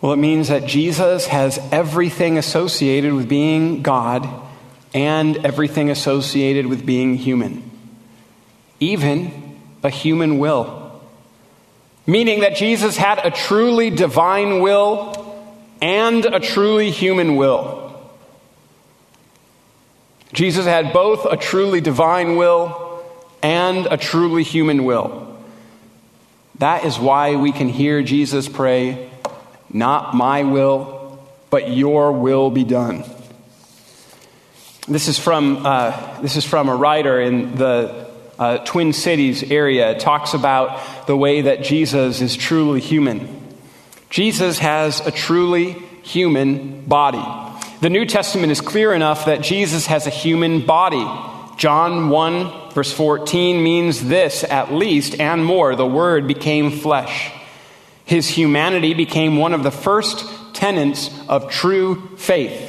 Well, 0.00 0.12
it 0.12 0.18
means 0.18 0.48
that 0.48 0.66
Jesus 0.66 1.26
has 1.26 1.58
everything 1.70 2.38
associated 2.38 3.12
with 3.12 3.28
being 3.28 3.82
God 3.82 4.26
and 4.94 5.44
everything 5.44 5.90
associated 5.90 6.66
with 6.66 6.86
being 6.86 7.16
human 7.16 7.73
even 8.90 9.58
a 9.82 9.90
human 9.90 10.38
will. 10.38 11.00
Meaning 12.06 12.40
that 12.40 12.56
Jesus 12.56 12.96
had 12.96 13.18
a 13.24 13.30
truly 13.30 13.90
divine 13.90 14.60
will 14.60 15.42
and 15.80 16.24
a 16.26 16.40
truly 16.40 16.90
human 16.90 17.36
will. 17.36 17.82
Jesus 20.32 20.66
had 20.66 20.92
both 20.92 21.24
a 21.24 21.36
truly 21.36 21.80
divine 21.80 22.36
will 22.36 23.02
and 23.42 23.86
a 23.86 23.96
truly 23.96 24.42
human 24.42 24.84
will. 24.84 25.38
That 26.58 26.84
is 26.84 26.98
why 26.98 27.36
we 27.36 27.52
can 27.52 27.68
hear 27.68 28.02
Jesus 28.02 28.48
pray, 28.48 29.10
Not 29.72 30.14
my 30.14 30.42
will, 30.42 31.24
but 31.50 31.70
your 31.70 32.12
will 32.12 32.50
be 32.50 32.64
done. 32.64 33.04
This 34.86 35.08
is 35.08 35.18
from, 35.18 35.64
uh, 35.64 36.20
this 36.20 36.36
is 36.36 36.44
from 36.44 36.68
a 36.68 36.76
writer 36.76 37.20
in 37.20 37.54
the 37.54 38.03
uh, 38.38 38.58
Twin 38.58 38.92
Cities 38.92 39.42
area 39.50 39.98
talks 39.98 40.34
about 40.34 41.06
the 41.06 41.16
way 41.16 41.42
that 41.42 41.62
Jesus 41.62 42.20
is 42.20 42.36
truly 42.36 42.80
human. 42.80 43.40
Jesus 44.10 44.58
has 44.58 45.00
a 45.06 45.10
truly 45.10 45.72
human 46.02 46.84
body. 46.84 47.24
The 47.80 47.90
New 47.90 48.06
Testament 48.06 48.52
is 48.52 48.60
clear 48.60 48.92
enough 48.92 49.26
that 49.26 49.42
Jesus 49.42 49.86
has 49.86 50.06
a 50.06 50.10
human 50.10 50.64
body. 50.64 51.04
John 51.56 52.08
1, 52.08 52.70
verse 52.72 52.92
14 52.92 53.62
means 53.62 54.06
this, 54.06 54.44
at 54.44 54.72
least, 54.72 55.20
and 55.20 55.44
more. 55.44 55.76
The 55.76 55.86
Word 55.86 56.26
became 56.26 56.70
flesh. 56.70 57.32
His 58.04 58.28
humanity 58.28 58.94
became 58.94 59.36
one 59.36 59.54
of 59.54 59.62
the 59.62 59.70
first 59.70 60.26
tenets 60.54 61.10
of 61.28 61.50
true 61.50 62.16
faith 62.16 62.63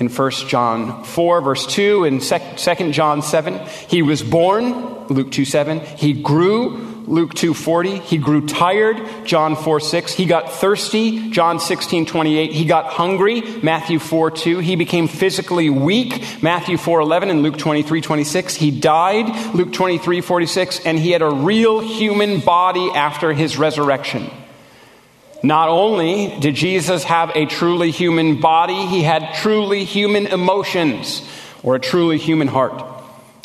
in 0.00 0.08
1 0.08 0.30
John 0.48 1.04
4, 1.04 1.40
verse 1.42 1.66
2, 1.66 2.04
and 2.04 2.20
2 2.22 2.92
John 2.92 3.22
7. 3.22 3.60
He 3.88 4.02
was 4.02 4.22
born, 4.22 5.06
Luke 5.08 5.30
2 5.30 5.44
7. 5.44 5.80
He 5.80 6.14
grew, 6.14 6.90
Luke 7.06 7.34
2 7.34 7.54
40. 7.54 7.98
He 7.98 8.18
grew 8.18 8.46
tired, 8.46 9.26
John 9.26 9.56
4 9.56 9.80
6. 9.80 10.14
He 10.14 10.26
got 10.26 10.52
thirsty, 10.52 11.30
John 11.30 11.58
16 11.58 12.06
28. 12.06 12.52
He 12.52 12.64
got 12.64 12.86
hungry, 12.86 13.40
Matthew 13.62 13.98
4 13.98 14.30
2. 14.30 14.58
He 14.60 14.76
became 14.76 15.08
physically 15.08 15.68
weak, 15.68 16.42
Matthew 16.42 16.78
4 16.78 17.00
11 17.00 17.30
and 17.30 17.42
Luke 17.42 17.58
23 17.58 18.00
26. 18.00 18.54
He 18.54 18.70
died, 18.70 19.54
Luke 19.54 19.72
23 19.72 20.20
46. 20.20 20.86
And 20.86 20.98
he 20.98 21.10
had 21.10 21.22
a 21.22 21.30
real 21.30 21.80
human 21.80 22.40
body 22.40 22.90
after 22.94 23.32
his 23.32 23.58
resurrection. 23.58 24.30
Not 25.42 25.68
only 25.68 26.38
did 26.40 26.54
Jesus 26.54 27.04
have 27.04 27.30
a 27.34 27.46
truly 27.46 27.90
human 27.90 28.40
body, 28.40 28.86
he 28.86 29.02
had 29.02 29.34
truly 29.36 29.84
human 29.84 30.26
emotions 30.26 31.26
or 31.62 31.76
a 31.76 31.80
truly 31.80 32.18
human 32.18 32.48
heart. 32.48 32.82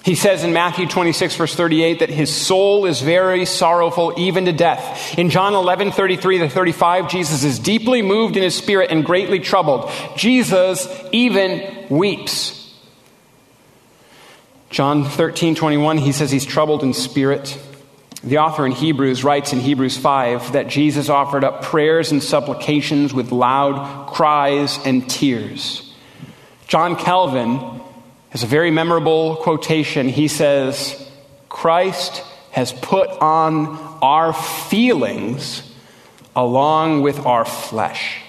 He 0.04 0.14
says 0.14 0.44
in 0.44 0.54
Matthew 0.54 0.88
26, 0.88 1.36
verse 1.36 1.56
38, 1.56 2.00
that 2.00 2.10
his 2.10 2.32
soul 2.32 2.86
is 2.86 3.02
very 3.02 3.44
sorrowful, 3.46 4.14
even 4.18 4.46
to 4.46 4.52
death. 4.52 5.18
In 5.18 5.32
John 5.32 5.56
11, 5.56 5.94
33 5.94 6.38
to 6.40 6.50
35, 6.50 7.10
Jesus 7.10 7.44
is 7.44 7.58
deeply 7.58 8.04
moved 8.04 8.38
in 8.38 8.44
his 8.44 8.54
spirit 8.56 8.92
and 8.92 9.04
greatly 9.04 9.40
troubled. 9.40 9.90
Jesus 10.16 10.88
even 11.12 11.88
weeps. 11.90 12.72
John 14.70 15.06
13, 15.06 15.56
21, 15.56 15.98
he 15.98 16.12
says 16.12 16.30
he's 16.30 16.46
troubled 16.46 16.84
in 16.84 16.94
spirit. 16.94 17.58
The 18.26 18.40
author 18.40 18.66
in 18.66 18.72
Hebrews 18.72 19.24
writes 19.24 19.54
in 19.54 19.60
Hebrews 19.60 19.98
5 20.00 20.54
that 20.54 20.68
Jesus 20.68 21.10
offered 21.10 21.44
up 21.44 21.62
prayers 21.62 22.12
and 22.12 22.24
supplications 22.24 23.14
with 23.14 23.32
loud 23.32 24.08
cries 24.08 24.80
and 24.84 25.08
tears. 25.08 25.94
John 26.66 26.96
Calvin 26.96 27.60
has 28.32 28.42
a 28.42 28.48
very 28.48 28.72
memorable 28.72 29.36
quotation. 29.36 30.10
He 30.10 30.28
says, 30.28 31.08
Christ 31.50 32.24
has 32.50 32.74
put 32.74 33.10
on 33.10 33.78
our 34.02 34.34
feelings 34.34 35.62
along 36.36 37.04
with 37.04 37.20
our 37.28 37.46
flesh. 37.46 38.25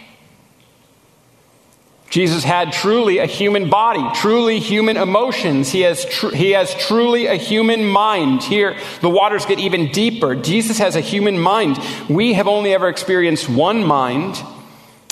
Jesus 2.09 2.45
had 2.45 2.73
truly 2.73 3.19
a 3.19 3.27
human 3.27 3.69
body, 3.69 4.05
truly 4.15 4.61
human 4.61 4.97
emotions. 4.97 5.71
He 5.71 5.81
has, 5.81 6.05
tr- 6.05 6.35
he 6.35 6.53
has 6.53 6.73
truly 6.75 7.27
a 7.27 7.35
human 7.35 7.85
mind. 7.85 8.43
Here, 8.43 8.77
the 9.01 9.11
waters 9.11 9.45
get 9.45 9.59
even 9.59 9.91
deeper. 9.91 10.37
Jesus 10.37 10.79
has 10.79 10.95
a 10.95 11.01
human 11.01 11.39
mind. 11.39 11.79
We 12.09 12.35
have 12.35 12.47
only 12.47 12.73
ever 12.73 12.89
experienced 12.89 13.49
one 13.49 13.85
mind, 13.85 14.41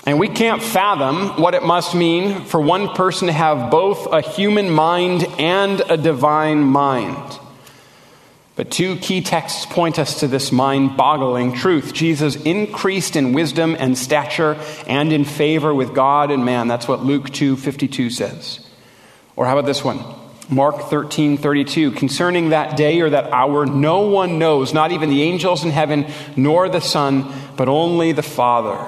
and 0.06 0.20
we 0.20 0.28
can't 0.28 0.62
fathom 0.62 1.40
what 1.42 1.54
it 1.54 1.64
must 1.64 1.94
mean 1.94 2.44
for 2.44 2.60
one 2.60 2.88
person 2.90 3.26
to 3.26 3.32
have 3.32 3.70
both 3.70 4.06
a 4.12 4.20
human 4.20 4.70
mind 4.70 5.24
and 5.38 5.80
a 5.80 5.96
divine 5.96 6.62
mind. 6.62 7.40
But 8.56 8.70
two 8.70 8.96
key 8.96 9.20
texts 9.20 9.66
point 9.66 9.98
us 9.98 10.20
to 10.20 10.28
this 10.28 10.52
mind 10.52 10.96
boggling 10.96 11.54
truth. 11.54 11.92
Jesus 11.92 12.36
increased 12.36 13.16
in 13.16 13.32
wisdom 13.32 13.76
and 13.78 13.98
stature 13.98 14.56
and 14.86 15.12
in 15.12 15.24
favor 15.24 15.74
with 15.74 15.94
God 15.94 16.30
and 16.30 16.44
man. 16.44 16.68
That's 16.68 16.86
what 16.86 17.04
Luke 17.04 17.30
2 17.30 17.56
52 17.56 18.10
says. 18.10 18.60
Or 19.34 19.46
how 19.46 19.58
about 19.58 19.66
this 19.66 19.82
one? 19.82 20.04
Mark 20.48 20.82
13 20.82 21.36
32. 21.36 21.92
Concerning 21.92 22.50
that 22.50 22.76
day 22.76 23.00
or 23.00 23.10
that 23.10 23.32
hour, 23.32 23.66
no 23.66 24.02
one 24.02 24.38
knows, 24.38 24.72
not 24.72 24.92
even 24.92 25.10
the 25.10 25.22
angels 25.22 25.64
in 25.64 25.70
heaven, 25.70 26.06
nor 26.36 26.68
the 26.68 26.80
Son, 26.80 27.32
but 27.56 27.68
only 27.68 28.12
the 28.12 28.22
Father. 28.22 28.78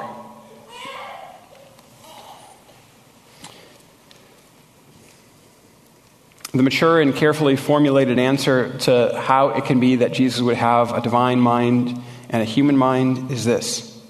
The 6.57 6.63
mature 6.63 7.03
and 7.03 7.15
carefully 7.15 7.55
formulated 7.55 8.19
answer 8.19 8.79
to 8.79 9.15
how 9.21 9.51
it 9.51 9.67
can 9.67 9.79
be 9.79 9.97
that 9.97 10.15
Jesus 10.15 10.41
would 10.41 10.57
have 10.57 10.91
a 10.91 11.03
divine 11.03 11.39
mind 11.39 12.01
and 12.31 12.41
a 12.41 12.47
human 12.47 12.79
mind 12.79 13.31
is 13.31 13.45
this. 13.45 14.01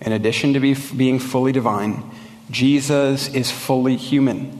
In 0.00 0.12
addition 0.12 0.54
to 0.54 0.60
be, 0.60 0.74
being 0.96 1.18
fully 1.18 1.52
divine, 1.52 2.02
Jesus 2.50 3.28
is 3.34 3.50
fully 3.50 3.96
human. 3.96 4.58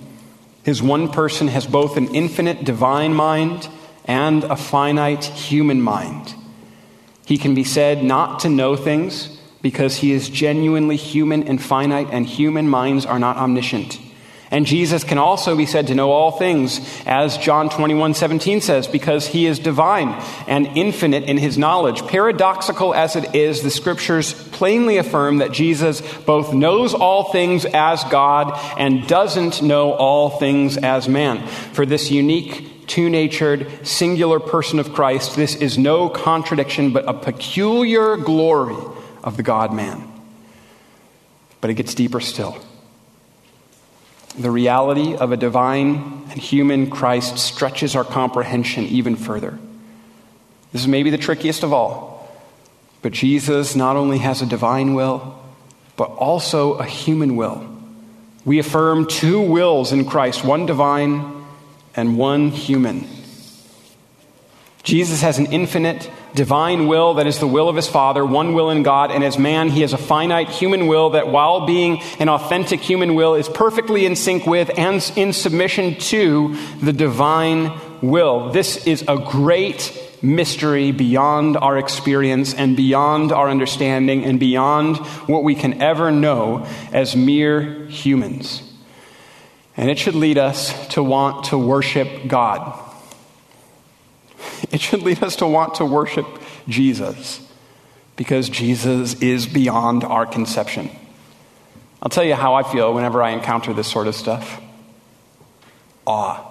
His 0.64 0.82
one 0.82 1.08
person 1.08 1.48
has 1.48 1.66
both 1.66 1.96
an 1.96 2.14
infinite 2.14 2.62
divine 2.62 3.14
mind 3.14 3.70
and 4.04 4.44
a 4.44 4.56
finite 4.56 5.24
human 5.24 5.80
mind. 5.80 6.34
He 7.24 7.38
can 7.38 7.54
be 7.54 7.64
said 7.64 8.04
not 8.04 8.40
to 8.40 8.50
know 8.50 8.76
things 8.76 9.40
because 9.62 9.96
he 9.96 10.12
is 10.12 10.28
genuinely 10.28 10.96
human 10.96 11.44
and 11.44 11.62
finite, 11.62 12.08
and 12.12 12.26
human 12.26 12.68
minds 12.68 13.06
are 13.06 13.18
not 13.18 13.38
omniscient. 13.38 13.98
And 14.52 14.66
Jesus 14.66 15.04
can 15.04 15.18
also 15.18 15.56
be 15.56 15.64
said 15.64 15.86
to 15.86 15.94
know 15.94 16.10
all 16.10 16.32
things, 16.32 16.80
as 17.06 17.38
John 17.38 17.70
21 17.70 18.14
17 18.14 18.60
says, 18.60 18.88
because 18.88 19.28
he 19.28 19.46
is 19.46 19.60
divine 19.60 20.08
and 20.48 20.66
infinite 20.76 21.24
in 21.24 21.38
his 21.38 21.56
knowledge. 21.56 22.04
Paradoxical 22.08 22.92
as 22.92 23.14
it 23.14 23.34
is, 23.34 23.62
the 23.62 23.70
scriptures 23.70 24.32
plainly 24.48 24.96
affirm 24.96 25.38
that 25.38 25.52
Jesus 25.52 26.00
both 26.22 26.52
knows 26.52 26.94
all 26.94 27.30
things 27.30 27.64
as 27.64 28.02
God 28.04 28.58
and 28.76 29.06
doesn't 29.06 29.62
know 29.62 29.92
all 29.92 30.30
things 30.30 30.76
as 30.76 31.08
man. 31.08 31.46
For 31.46 31.86
this 31.86 32.10
unique, 32.10 32.88
two 32.88 33.08
natured, 33.08 33.86
singular 33.86 34.40
person 34.40 34.80
of 34.80 34.92
Christ, 34.92 35.36
this 35.36 35.54
is 35.54 35.78
no 35.78 36.08
contradiction, 36.08 36.92
but 36.92 37.08
a 37.08 37.14
peculiar 37.14 38.16
glory 38.16 38.84
of 39.22 39.36
the 39.36 39.44
God 39.44 39.72
man. 39.72 40.08
But 41.60 41.70
it 41.70 41.74
gets 41.74 41.94
deeper 41.94 42.18
still. 42.18 42.60
The 44.38 44.50
reality 44.50 45.16
of 45.16 45.32
a 45.32 45.36
divine 45.36 46.26
and 46.30 46.40
human 46.40 46.90
Christ 46.90 47.38
stretches 47.38 47.96
our 47.96 48.04
comprehension 48.04 48.84
even 48.84 49.16
further. 49.16 49.58
This 50.72 50.82
is 50.82 50.88
maybe 50.88 51.10
the 51.10 51.18
trickiest 51.18 51.62
of 51.62 51.72
all. 51.72 52.28
But 53.02 53.12
Jesus 53.12 53.74
not 53.74 53.96
only 53.96 54.18
has 54.18 54.42
a 54.42 54.46
divine 54.46 54.94
will, 54.94 55.38
but 55.96 56.10
also 56.10 56.74
a 56.74 56.84
human 56.84 57.36
will. 57.36 57.66
We 58.44 58.58
affirm 58.58 59.06
two 59.06 59.40
wills 59.40 59.92
in 59.92 60.04
Christ 60.04 60.44
one 60.44 60.66
divine 60.66 61.44
and 61.94 62.16
one 62.16 62.50
human. 62.50 63.06
Jesus 64.82 65.22
has 65.22 65.38
an 65.38 65.46
infinite 65.46 66.10
divine 66.34 66.86
will 66.86 67.14
that 67.14 67.26
is 67.26 67.38
the 67.38 67.46
will 67.46 67.68
of 67.68 67.76
his 67.76 67.88
Father, 67.88 68.24
one 68.24 68.54
will 68.54 68.70
in 68.70 68.82
God, 68.82 69.10
and 69.10 69.24
as 69.24 69.38
man, 69.38 69.68
he 69.68 69.80
has 69.82 69.92
a 69.92 69.98
finite 69.98 70.48
human 70.48 70.86
will 70.86 71.10
that, 71.10 71.28
while 71.28 71.66
being 71.66 72.00
an 72.18 72.28
authentic 72.28 72.80
human 72.80 73.14
will, 73.14 73.34
is 73.34 73.48
perfectly 73.48 74.06
in 74.06 74.16
sync 74.16 74.46
with 74.46 74.70
and 74.76 75.12
in 75.16 75.32
submission 75.32 75.96
to 75.96 76.56
the 76.80 76.92
divine 76.92 77.78
will. 78.00 78.50
This 78.50 78.86
is 78.86 79.04
a 79.06 79.18
great 79.18 79.96
mystery 80.22 80.92
beyond 80.92 81.56
our 81.56 81.78
experience 81.78 82.54
and 82.54 82.76
beyond 82.76 83.32
our 83.32 83.48
understanding 83.48 84.24
and 84.24 84.38
beyond 84.38 84.98
what 85.26 85.42
we 85.42 85.54
can 85.54 85.80
ever 85.80 86.10
know 86.10 86.66
as 86.92 87.16
mere 87.16 87.86
humans. 87.86 88.62
And 89.76 89.88
it 89.88 89.98
should 89.98 90.14
lead 90.14 90.36
us 90.36 90.88
to 90.88 91.02
want 91.02 91.46
to 91.46 91.58
worship 91.58 92.26
God. 92.26 92.89
It 94.72 94.80
should 94.80 95.02
lead 95.02 95.22
us 95.22 95.36
to 95.36 95.46
want 95.46 95.76
to 95.76 95.84
worship 95.84 96.26
Jesus 96.68 97.40
because 98.14 98.48
Jesus 98.48 99.14
is 99.20 99.46
beyond 99.46 100.04
our 100.04 100.26
conception. 100.26 100.90
I'll 102.00 102.08
tell 102.08 102.24
you 102.24 102.34
how 102.34 102.54
I 102.54 102.62
feel 102.62 102.94
whenever 102.94 103.22
I 103.22 103.30
encounter 103.30 103.72
this 103.74 103.88
sort 103.88 104.06
of 104.06 104.14
stuff 104.14 104.60
awe. 106.06 106.46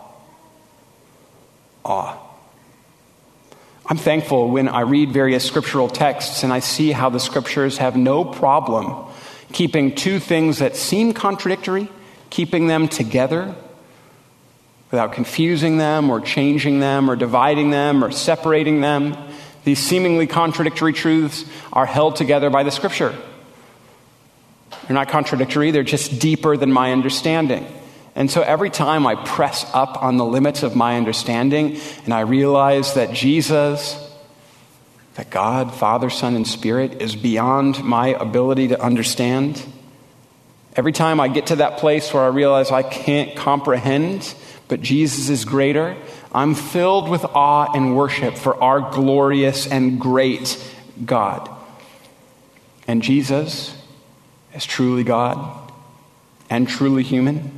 Awe. 1.86 2.18
I'm 3.86 3.98
thankful 3.98 4.50
when 4.50 4.68
I 4.68 4.82
read 4.82 5.12
various 5.12 5.46
scriptural 5.46 5.88
texts 5.88 6.44
and 6.44 6.54
I 6.54 6.60
see 6.60 6.92
how 6.92 7.10
the 7.10 7.20
scriptures 7.20 7.78
have 7.78 7.96
no 7.96 8.24
problem 8.24 9.08
keeping 9.52 9.96
two 9.96 10.20
things 10.20 10.60
that 10.60 10.76
seem 10.76 11.14
contradictory, 11.14 11.90
keeping 12.30 12.68
them 12.68 12.88
together 12.88 13.56
without 14.92 15.14
confusing 15.14 15.78
them 15.78 16.10
or 16.10 16.20
changing 16.20 16.80
them 16.80 17.10
or 17.10 17.16
dividing 17.16 17.70
them 17.70 18.04
or 18.04 18.12
separating 18.12 18.82
them. 18.82 19.16
These 19.64 19.80
seemingly 19.80 20.26
contradictory 20.26 20.94
truths 20.94 21.46
are 21.72 21.86
held 21.86 22.16
together 22.16 22.50
by 22.50 22.64
the 22.64 22.72
scripture. 22.72 23.16
They're 24.88 24.96
not 24.96 25.10
contradictory, 25.10 25.72
they're 25.72 25.84
just 25.84 26.20
deeper 26.20 26.58
than 26.58 26.72
my 26.72 26.92
understanding. 26.92 27.68
And 28.16 28.30
so 28.30 28.42
every 28.42 28.70
time 28.70 29.06
I 29.06 29.16
press 29.16 29.70
up 29.74 30.02
on 30.02 30.18
the 30.18 30.26
limits 30.26 30.64
of 30.64 30.76
my 30.76 30.98
understanding 30.98 31.80
and 32.06 32.14
I 32.14 32.22
realize 32.22 32.96
that 32.96 33.14
Jesus, 33.14 33.96
that 35.14 35.30
God, 35.30 35.74
Father, 35.74 36.10
Son, 36.10 36.36
and 36.36 36.48
Spirit 36.48 37.02
is 37.02 37.16
beyond 37.16 37.84
my 37.84 38.08
ability 38.08 38.70
to 38.70 38.82
understand, 38.82 39.64
every 40.76 40.92
time 40.92 41.20
I 41.20 41.28
get 41.28 41.48
to 41.48 41.58
that 41.58 41.78
place 41.78 42.14
where 42.14 42.24
I 42.24 42.28
realize 42.28 42.72
I 42.72 42.84
can't 42.84 43.36
comprehend 43.36 44.34
but 44.70 44.82
Jesus 44.82 45.30
is 45.30 45.44
greater. 45.46 45.98
I'm 46.32 46.54
filled 46.54 47.10
with 47.10 47.26
awe 47.26 47.74
and 47.74 47.98
worship 47.98 48.38
for 48.38 48.64
our 48.64 48.80
glorious 48.92 49.68
and 49.68 50.00
great 50.00 50.64
God. 51.04 51.50
And 52.88 53.02
Jesus, 53.02 53.76
as 54.54 54.66
truly 54.66 55.04
God 55.04 55.72
and 56.52 56.70
truly 56.70 57.04
human, 57.04 57.52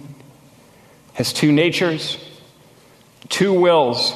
has 1.14 1.34
two 1.34 1.52
natures, 1.52 2.18
two 3.28 3.54
wills, 3.54 4.14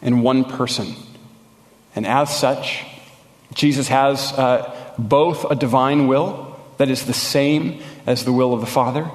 and 0.00 0.22
one 0.22 0.44
person. 0.44 0.94
And 1.96 2.06
as 2.06 2.34
such, 2.34 2.84
Jesus 3.54 3.88
has 3.88 4.32
uh, 4.32 4.72
both 4.96 5.50
a 5.50 5.56
divine 5.56 6.06
will 6.06 6.56
that 6.76 6.90
is 6.90 7.06
the 7.06 7.12
same 7.12 7.82
as 8.06 8.24
the 8.24 8.32
will 8.32 8.54
of 8.54 8.60
the 8.60 8.66
Father 8.66 9.10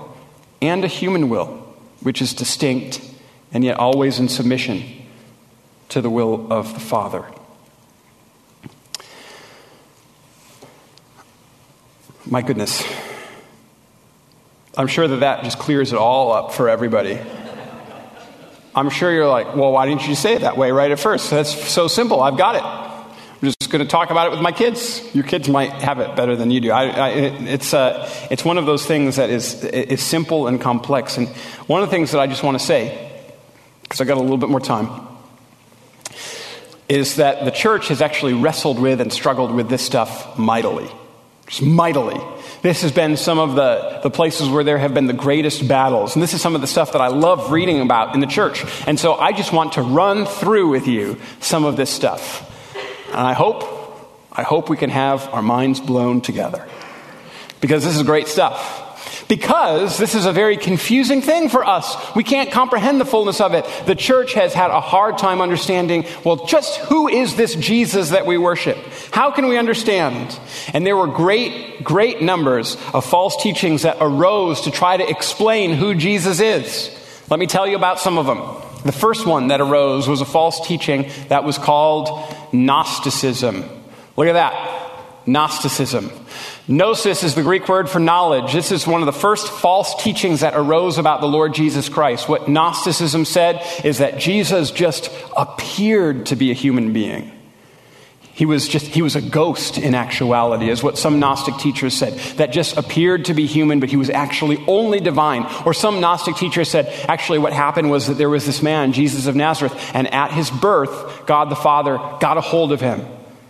and 0.62 0.84
a 0.84 0.88
human 0.88 1.30
will 1.30 1.63
which 2.04 2.22
is 2.22 2.34
distinct 2.34 3.02
and 3.52 3.64
yet 3.64 3.78
always 3.78 4.20
in 4.20 4.30
submission 4.30 4.84
to 5.90 6.02
the 6.02 6.10
will 6.10 6.52
of 6.52 6.74
the 6.74 6.80
Father. 6.80 7.26
My 12.26 12.42
goodness. 12.42 12.84
I'm 14.76 14.88
sure 14.88 15.08
that 15.08 15.18
that 15.18 15.44
just 15.44 15.60
clears 15.60 15.94
it 15.94 16.00
all 16.00 16.32
up 16.32 16.54
for 16.54 16.70
everybody. 16.70 17.20
I'm 18.76 18.90
sure 18.90 19.12
you're 19.12 19.28
like, 19.28 19.56
well, 19.56 19.72
why 19.72 19.86
didn't 19.86 20.08
you 20.08 20.16
say 20.16 20.34
it 20.34 20.42
that 20.42 20.58
way 20.58 20.72
right 20.72 20.90
at 20.90 21.00
first? 21.00 21.30
That's 21.30 21.52
so 21.70 21.88
simple. 21.88 22.22
I've 22.22 22.38
got 22.38 22.56
it. 22.56 22.83
Going 23.74 23.84
to 23.84 23.90
talk 23.90 24.12
about 24.12 24.28
it 24.28 24.30
with 24.30 24.40
my 24.40 24.52
kids. 24.52 25.02
Your 25.16 25.24
kids 25.24 25.50
might 25.50 25.72
have 25.72 26.00
it 26.00 26.16
better 26.16 26.36
than 26.36 26.52
you 26.52 26.62
do. 26.62 26.70
I, 26.70 26.84
I, 26.90 27.10
it's, 27.10 27.74
uh, 27.74 28.08
it's 28.30 28.46
one 28.46 28.60
of 28.60 28.68
those 28.68 28.86
things 28.86 29.16
that 29.16 29.32
is, 29.32 29.64
is 29.64 30.00
simple 30.00 30.46
and 30.46 30.62
complex. 30.62 31.18
And 31.18 31.28
one 31.66 31.82
of 31.82 31.90
the 31.90 31.92
things 31.92 32.12
that 32.12 32.20
I 32.20 32.28
just 32.28 32.44
want 32.44 32.60
to 32.60 32.64
say, 32.64 33.12
because 33.82 34.00
I 34.00 34.04
got 34.04 34.18
a 34.18 34.22
little 34.22 34.38
bit 34.38 34.50
more 34.50 34.60
time, 34.60 35.08
is 36.88 37.16
that 37.16 37.46
the 37.46 37.50
church 37.50 37.88
has 37.88 38.00
actually 38.00 38.36
wrestled 38.36 38.78
with 38.78 39.02
and 39.02 39.12
struggled 39.12 39.52
with 39.52 39.70
this 39.70 39.82
stuff 39.82 40.38
mightily. 40.38 40.88
Just 41.48 41.64
mightily. 41.64 42.22
This 42.62 42.84
has 42.84 42.92
been 42.92 43.18
some 43.18 43.40
of 43.40 43.56
the, 43.56 44.02
the 44.04 44.12
places 44.12 44.50
where 44.50 44.64
there 44.64 44.78
have 44.78 44.94
been 44.94 45.08
the 45.08 45.14
greatest 45.14 45.68
battles. 45.68 46.16
And 46.16 46.22
this 46.22 46.36
is 46.36 46.44
some 46.44 46.54
of 46.54 46.62
the 46.62 46.68
stuff 46.68 46.92
that 46.92 47.02
I 47.02 47.08
love 47.08 47.52
reading 47.52 47.82
about 47.82 48.14
in 48.14 48.22
the 48.22 48.28
church. 48.28 48.64
And 48.86 49.00
so 49.00 49.16
I 49.16 49.32
just 49.32 49.52
want 49.52 49.74
to 49.74 49.82
run 49.82 50.28
through 50.28 50.70
with 50.70 50.86
you 50.86 51.20
some 51.40 51.66
of 51.66 51.76
this 51.76 51.90
stuff. 51.90 52.52
And 53.14 53.22
I 53.22 53.34
hope, 53.34 53.64
I 54.32 54.44
hope 54.44 54.70
we 54.70 54.78
can 54.78 54.90
have 54.90 55.30
our 55.34 55.42
minds 55.42 55.80
blown 55.80 56.22
together. 56.22 56.68
Because 57.62 57.84
this 57.84 57.96
is 57.96 58.04
great 58.04 58.28
stuff 58.28 58.84
because 59.28 59.98
this 59.98 60.16
is 60.16 60.26
a 60.26 60.32
very 60.32 60.58
confusing 60.58 61.22
thing 61.22 61.50
for 61.50 61.66
us. 61.66 61.96
We 62.16 62.24
can't 62.24 62.52
comprehend 62.52 63.00
the 63.00 63.06
fullness 63.06 63.42
of 63.42 63.54
it. 63.54 63.66
The 63.86 63.96
church 63.96 64.34
has 64.34 64.54
had 64.54 64.72
a 64.72 64.80
hard 64.80 65.18
time 65.18 65.42
understanding, 65.42 66.06
well, 66.24 66.46
just 66.46 66.78
who 66.82 67.08
is 67.08 67.36
this 67.36 67.56
Jesus 67.56 68.10
that 68.10 68.26
we 68.26 68.38
worship? 68.38 68.78
How 69.12 69.32
can 69.32 69.48
we 69.48 69.58
understand? 69.58 70.38
And 70.74 70.86
there 70.86 70.98
were 70.98 71.08
great, 71.08 71.84
great 71.84 72.22
numbers 72.22 72.78
of 72.94 73.06
false 73.06 73.42
teachings 73.42 73.84
that 73.84 73.98
arose 74.00 74.62
to 74.62 74.72
try 74.72 74.98
to 74.98 75.10
explain 75.10 75.74
who 75.74 75.96
Jesus 75.96 76.40
is. 76.40 76.96
Let 77.30 77.40
me 77.40 77.48
tell 77.48 77.68
you 77.68 77.76
about 77.76 78.00
some 78.00 78.18
of 78.18 78.26
them. 78.26 78.63
The 78.84 78.92
first 78.92 79.26
one 79.26 79.48
that 79.48 79.62
arose 79.62 80.08
was 80.08 80.22
a 80.22 80.26
false 80.26 80.66
teaching 80.66 81.10
that 81.30 81.44
was 81.44 81.58
called 81.58 82.10
Gnosticism. 82.52 83.64
Look 84.16 84.28
at 84.28 84.34
that. 84.34 84.92
Gnosticism. 85.26 86.12
Gnosis 86.68 87.24
is 87.24 87.36
the 87.36 87.44
Greek 87.44 87.68
word 87.68 87.90
for 87.90 88.00
knowledge. 88.00 88.54
This 88.54 88.72
is 88.72 88.88
one 88.88 89.02
of 89.02 89.06
the 89.06 89.12
first 89.12 89.50
false 89.50 90.02
teachings 90.02 90.42
that 90.42 90.54
arose 90.56 90.98
about 90.98 91.20
the 91.20 91.28
Lord 91.28 91.54
Jesus 91.54 91.90
Christ. 91.90 92.30
What 92.30 92.48
Gnosticism 92.48 93.26
said 93.26 93.66
is 93.84 93.98
that 93.98 94.18
Jesus 94.18 94.72
just 94.72 95.10
appeared 95.36 96.28
to 96.28 96.36
be 96.36 96.52
a 96.52 96.54
human 96.54 96.94
being. 96.94 97.33
He 98.36 98.46
was 98.46 98.68
just, 98.68 98.88
he 98.88 99.04
was 99.04 99.16
a 99.16 99.22
ghost 99.22 99.78
in 99.78 99.94
actuality, 99.94 100.70
is 100.70 100.82
what 100.82 100.98
some 100.98 101.20
Gnostic 101.20 101.58
teachers 101.58 101.94
said, 101.94 102.14
that 102.38 102.52
just 102.52 102.78
appeared 102.78 103.26
to 103.26 103.34
be 103.34 103.46
human, 103.46 103.80
but 103.80 103.90
he 103.90 103.98
was 103.98 104.10
actually 104.10 104.64
only 104.68 105.00
divine. 105.00 105.46
Or 105.66 105.74
some 105.74 106.00
Gnostic 106.00 106.36
teachers 106.38 106.70
said, 106.70 106.88
actually, 107.08 107.40
what 107.40 107.54
happened 107.54 107.92
was 107.92 108.08
that 108.08 108.16
there 108.16 108.30
was 108.30 108.46
this 108.46 108.64
man, 108.64 108.92
Jesus 108.92 109.28
of 109.28 109.36
Nazareth, 109.36 109.74
and 109.94 110.12
at 110.12 110.32
his 110.32 110.50
birth, 110.50 111.26
God 111.28 111.50
the 111.50 111.56
Father 111.56 111.98
got 112.20 112.38
a 112.38 112.42
hold 112.42 112.72
of 112.72 112.82
him 112.82 113.06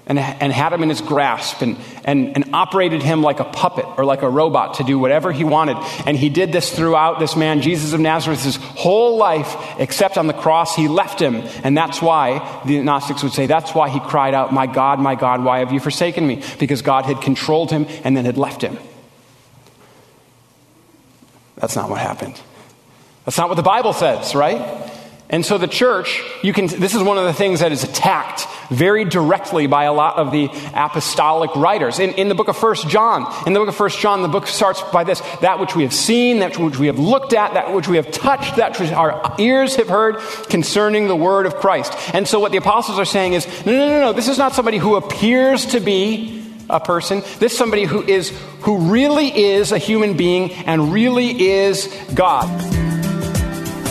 and, 0.06 0.20
and 0.20 0.52
had 0.52 0.74
him 0.74 0.84
in 0.84 0.90
his 0.90 1.00
grasp 1.00 1.62
and, 1.62 1.78
and, 2.04 2.36
and 2.36 2.54
operated 2.54 3.02
him 3.02 3.22
like 3.22 3.40
a 3.40 3.46
puppet 3.46 3.86
or 3.98 4.04
like 4.04 4.22
a 4.22 4.30
robot 4.30 4.76
to 4.76 4.84
do 4.84 5.00
whatever 5.00 5.32
he 5.32 5.46
wanted. 5.46 5.78
And 6.06 6.18
he 6.18 6.30
did 6.30 6.52
this 6.52 6.76
throughout 6.76 7.20
this 7.20 7.36
man, 7.36 7.62
Jesus 7.62 7.94
of 7.94 8.02
Nazareth, 8.02 8.44
his 8.44 8.58
whole 8.58 9.18
life, 9.18 9.56
except 9.80 10.18
on 10.18 10.28
the 10.28 10.34
cross, 10.34 10.76
he 10.76 10.90
left 10.90 11.22
him. 11.22 11.36
And 11.64 11.78
that's 11.78 12.02
why 12.02 12.62
the 12.66 12.82
Gnostics 12.82 13.24
would 13.24 13.32
say, 13.32 13.46
that's 13.46 13.74
why 13.74 13.88
he 13.90 14.00
cried 14.02 14.34
out, 14.34 14.52
My 14.52 14.68
God, 14.68 15.00
my 15.00 15.16
God, 15.16 15.44
why 15.44 15.60
have 15.60 15.72
you 15.72 15.80
forsaken 15.80 16.28
me? 16.28 16.44
Because 16.60 16.82
God 16.82 17.06
had 17.06 17.22
controlled 17.22 17.72
him 17.72 17.86
and 18.04 18.18
then 18.18 18.26
had 18.26 18.38
left 18.38 18.62
him. 18.62 18.78
That's 21.56 21.78
not 21.78 21.90
what 21.90 22.00
happened. 22.00 22.40
That's 23.24 23.38
not 23.38 23.48
what 23.48 23.56
the 23.56 23.64
Bible 23.64 23.94
says, 23.94 24.36
right? 24.36 24.92
And 25.30 25.44
so 25.46 25.58
the 25.58 25.68
church, 25.68 26.22
you 26.44 26.54
can, 26.54 26.68
this 26.68 26.94
is 26.94 27.02
one 27.02 27.18
of 27.18 27.24
the 27.24 27.34
things 27.34 27.62
that 27.62 27.72
is 27.72 27.84
attacked 27.84 28.46
very 28.70 29.04
directly 29.06 29.68
by 29.68 29.86
a 29.86 29.94
lot 29.94 30.18
of 30.18 30.32
the 30.32 30.50
apostolic 30.76 31.56
writers. 31.56 31.98
In, 32.00 32.12
in 32.12 32.30
the 32.30 32.36
book 32.36 32.50
of 32.50 32.58
First 32.58 32.88
John, 32.88 33.26
in 33.48 33.54
the 33.54 33.60
book 33.60 33.70
of 33.70 33.76
First 33.76 34.00
John, 34.00 34.22
the 34.22 34.28
book 34.28 34.48
starts 34.48 34.82
by 34.92 35.04
this, 35.04 35.22
that 35.42 35.60
which 35.60 35.76
we 35.76 35.84
have 35.84 35.94
seen, 35.94 36.40
that 36.40 36.58
which 36.60 36.78
we 36.78 36.88
have 36.88 37.00
looked 37.00 37.34
at, 37.34 37.54
that 37.56 37.74
which 37.74 37.88
we 37.88 37.96
have 37.96 38.12
touched, 38.12 38.58
that 38.58 38.80
which 38.80 38.92
our 38.92 39.36
ears 39.40 39.76
have 39.78 39.88
heard 39.88 40.18
concerning 40.50 41.08
the 41.08 41.16
word 41.16 41.46
of 41.46 41.56
Christ. 41.56 41.94
And 42.14 42.28
so 42.28 42.40
what 42.40 42.52
the 42.52 42.58
apostles 42.58 43.00
are 43.00 43.06
saying 43.06 43.34
is, 43.34 43.48
no, 43.66 43.72
no, 43.72 43.88
no, 43.88 44.00
no, 44.02 44.14
this 44.14 44.28
is 44.28 44.38
not 44.38 44.54
somebody 44.54 44.78
who 44.78 44.98
appears 44.98 45.66
to 45.68 45.80
be 45.80 46.44
a 46.70 46.80
person. 46.80 47.22
This 47.40 47.54
is 47.54 47.58
somebody 47.58 47.86
who 47.86 48.04
is, 48.04 48.30
who 48.62 48.92
really 48.92 49.36
is 49.36 49.72
a 49.72 49.78
human 49.78 50.16
being 50.16 50.52
and 50.52 50.94
really 50.94 51.50
is 51.50 51.88
God. 52.14 53.03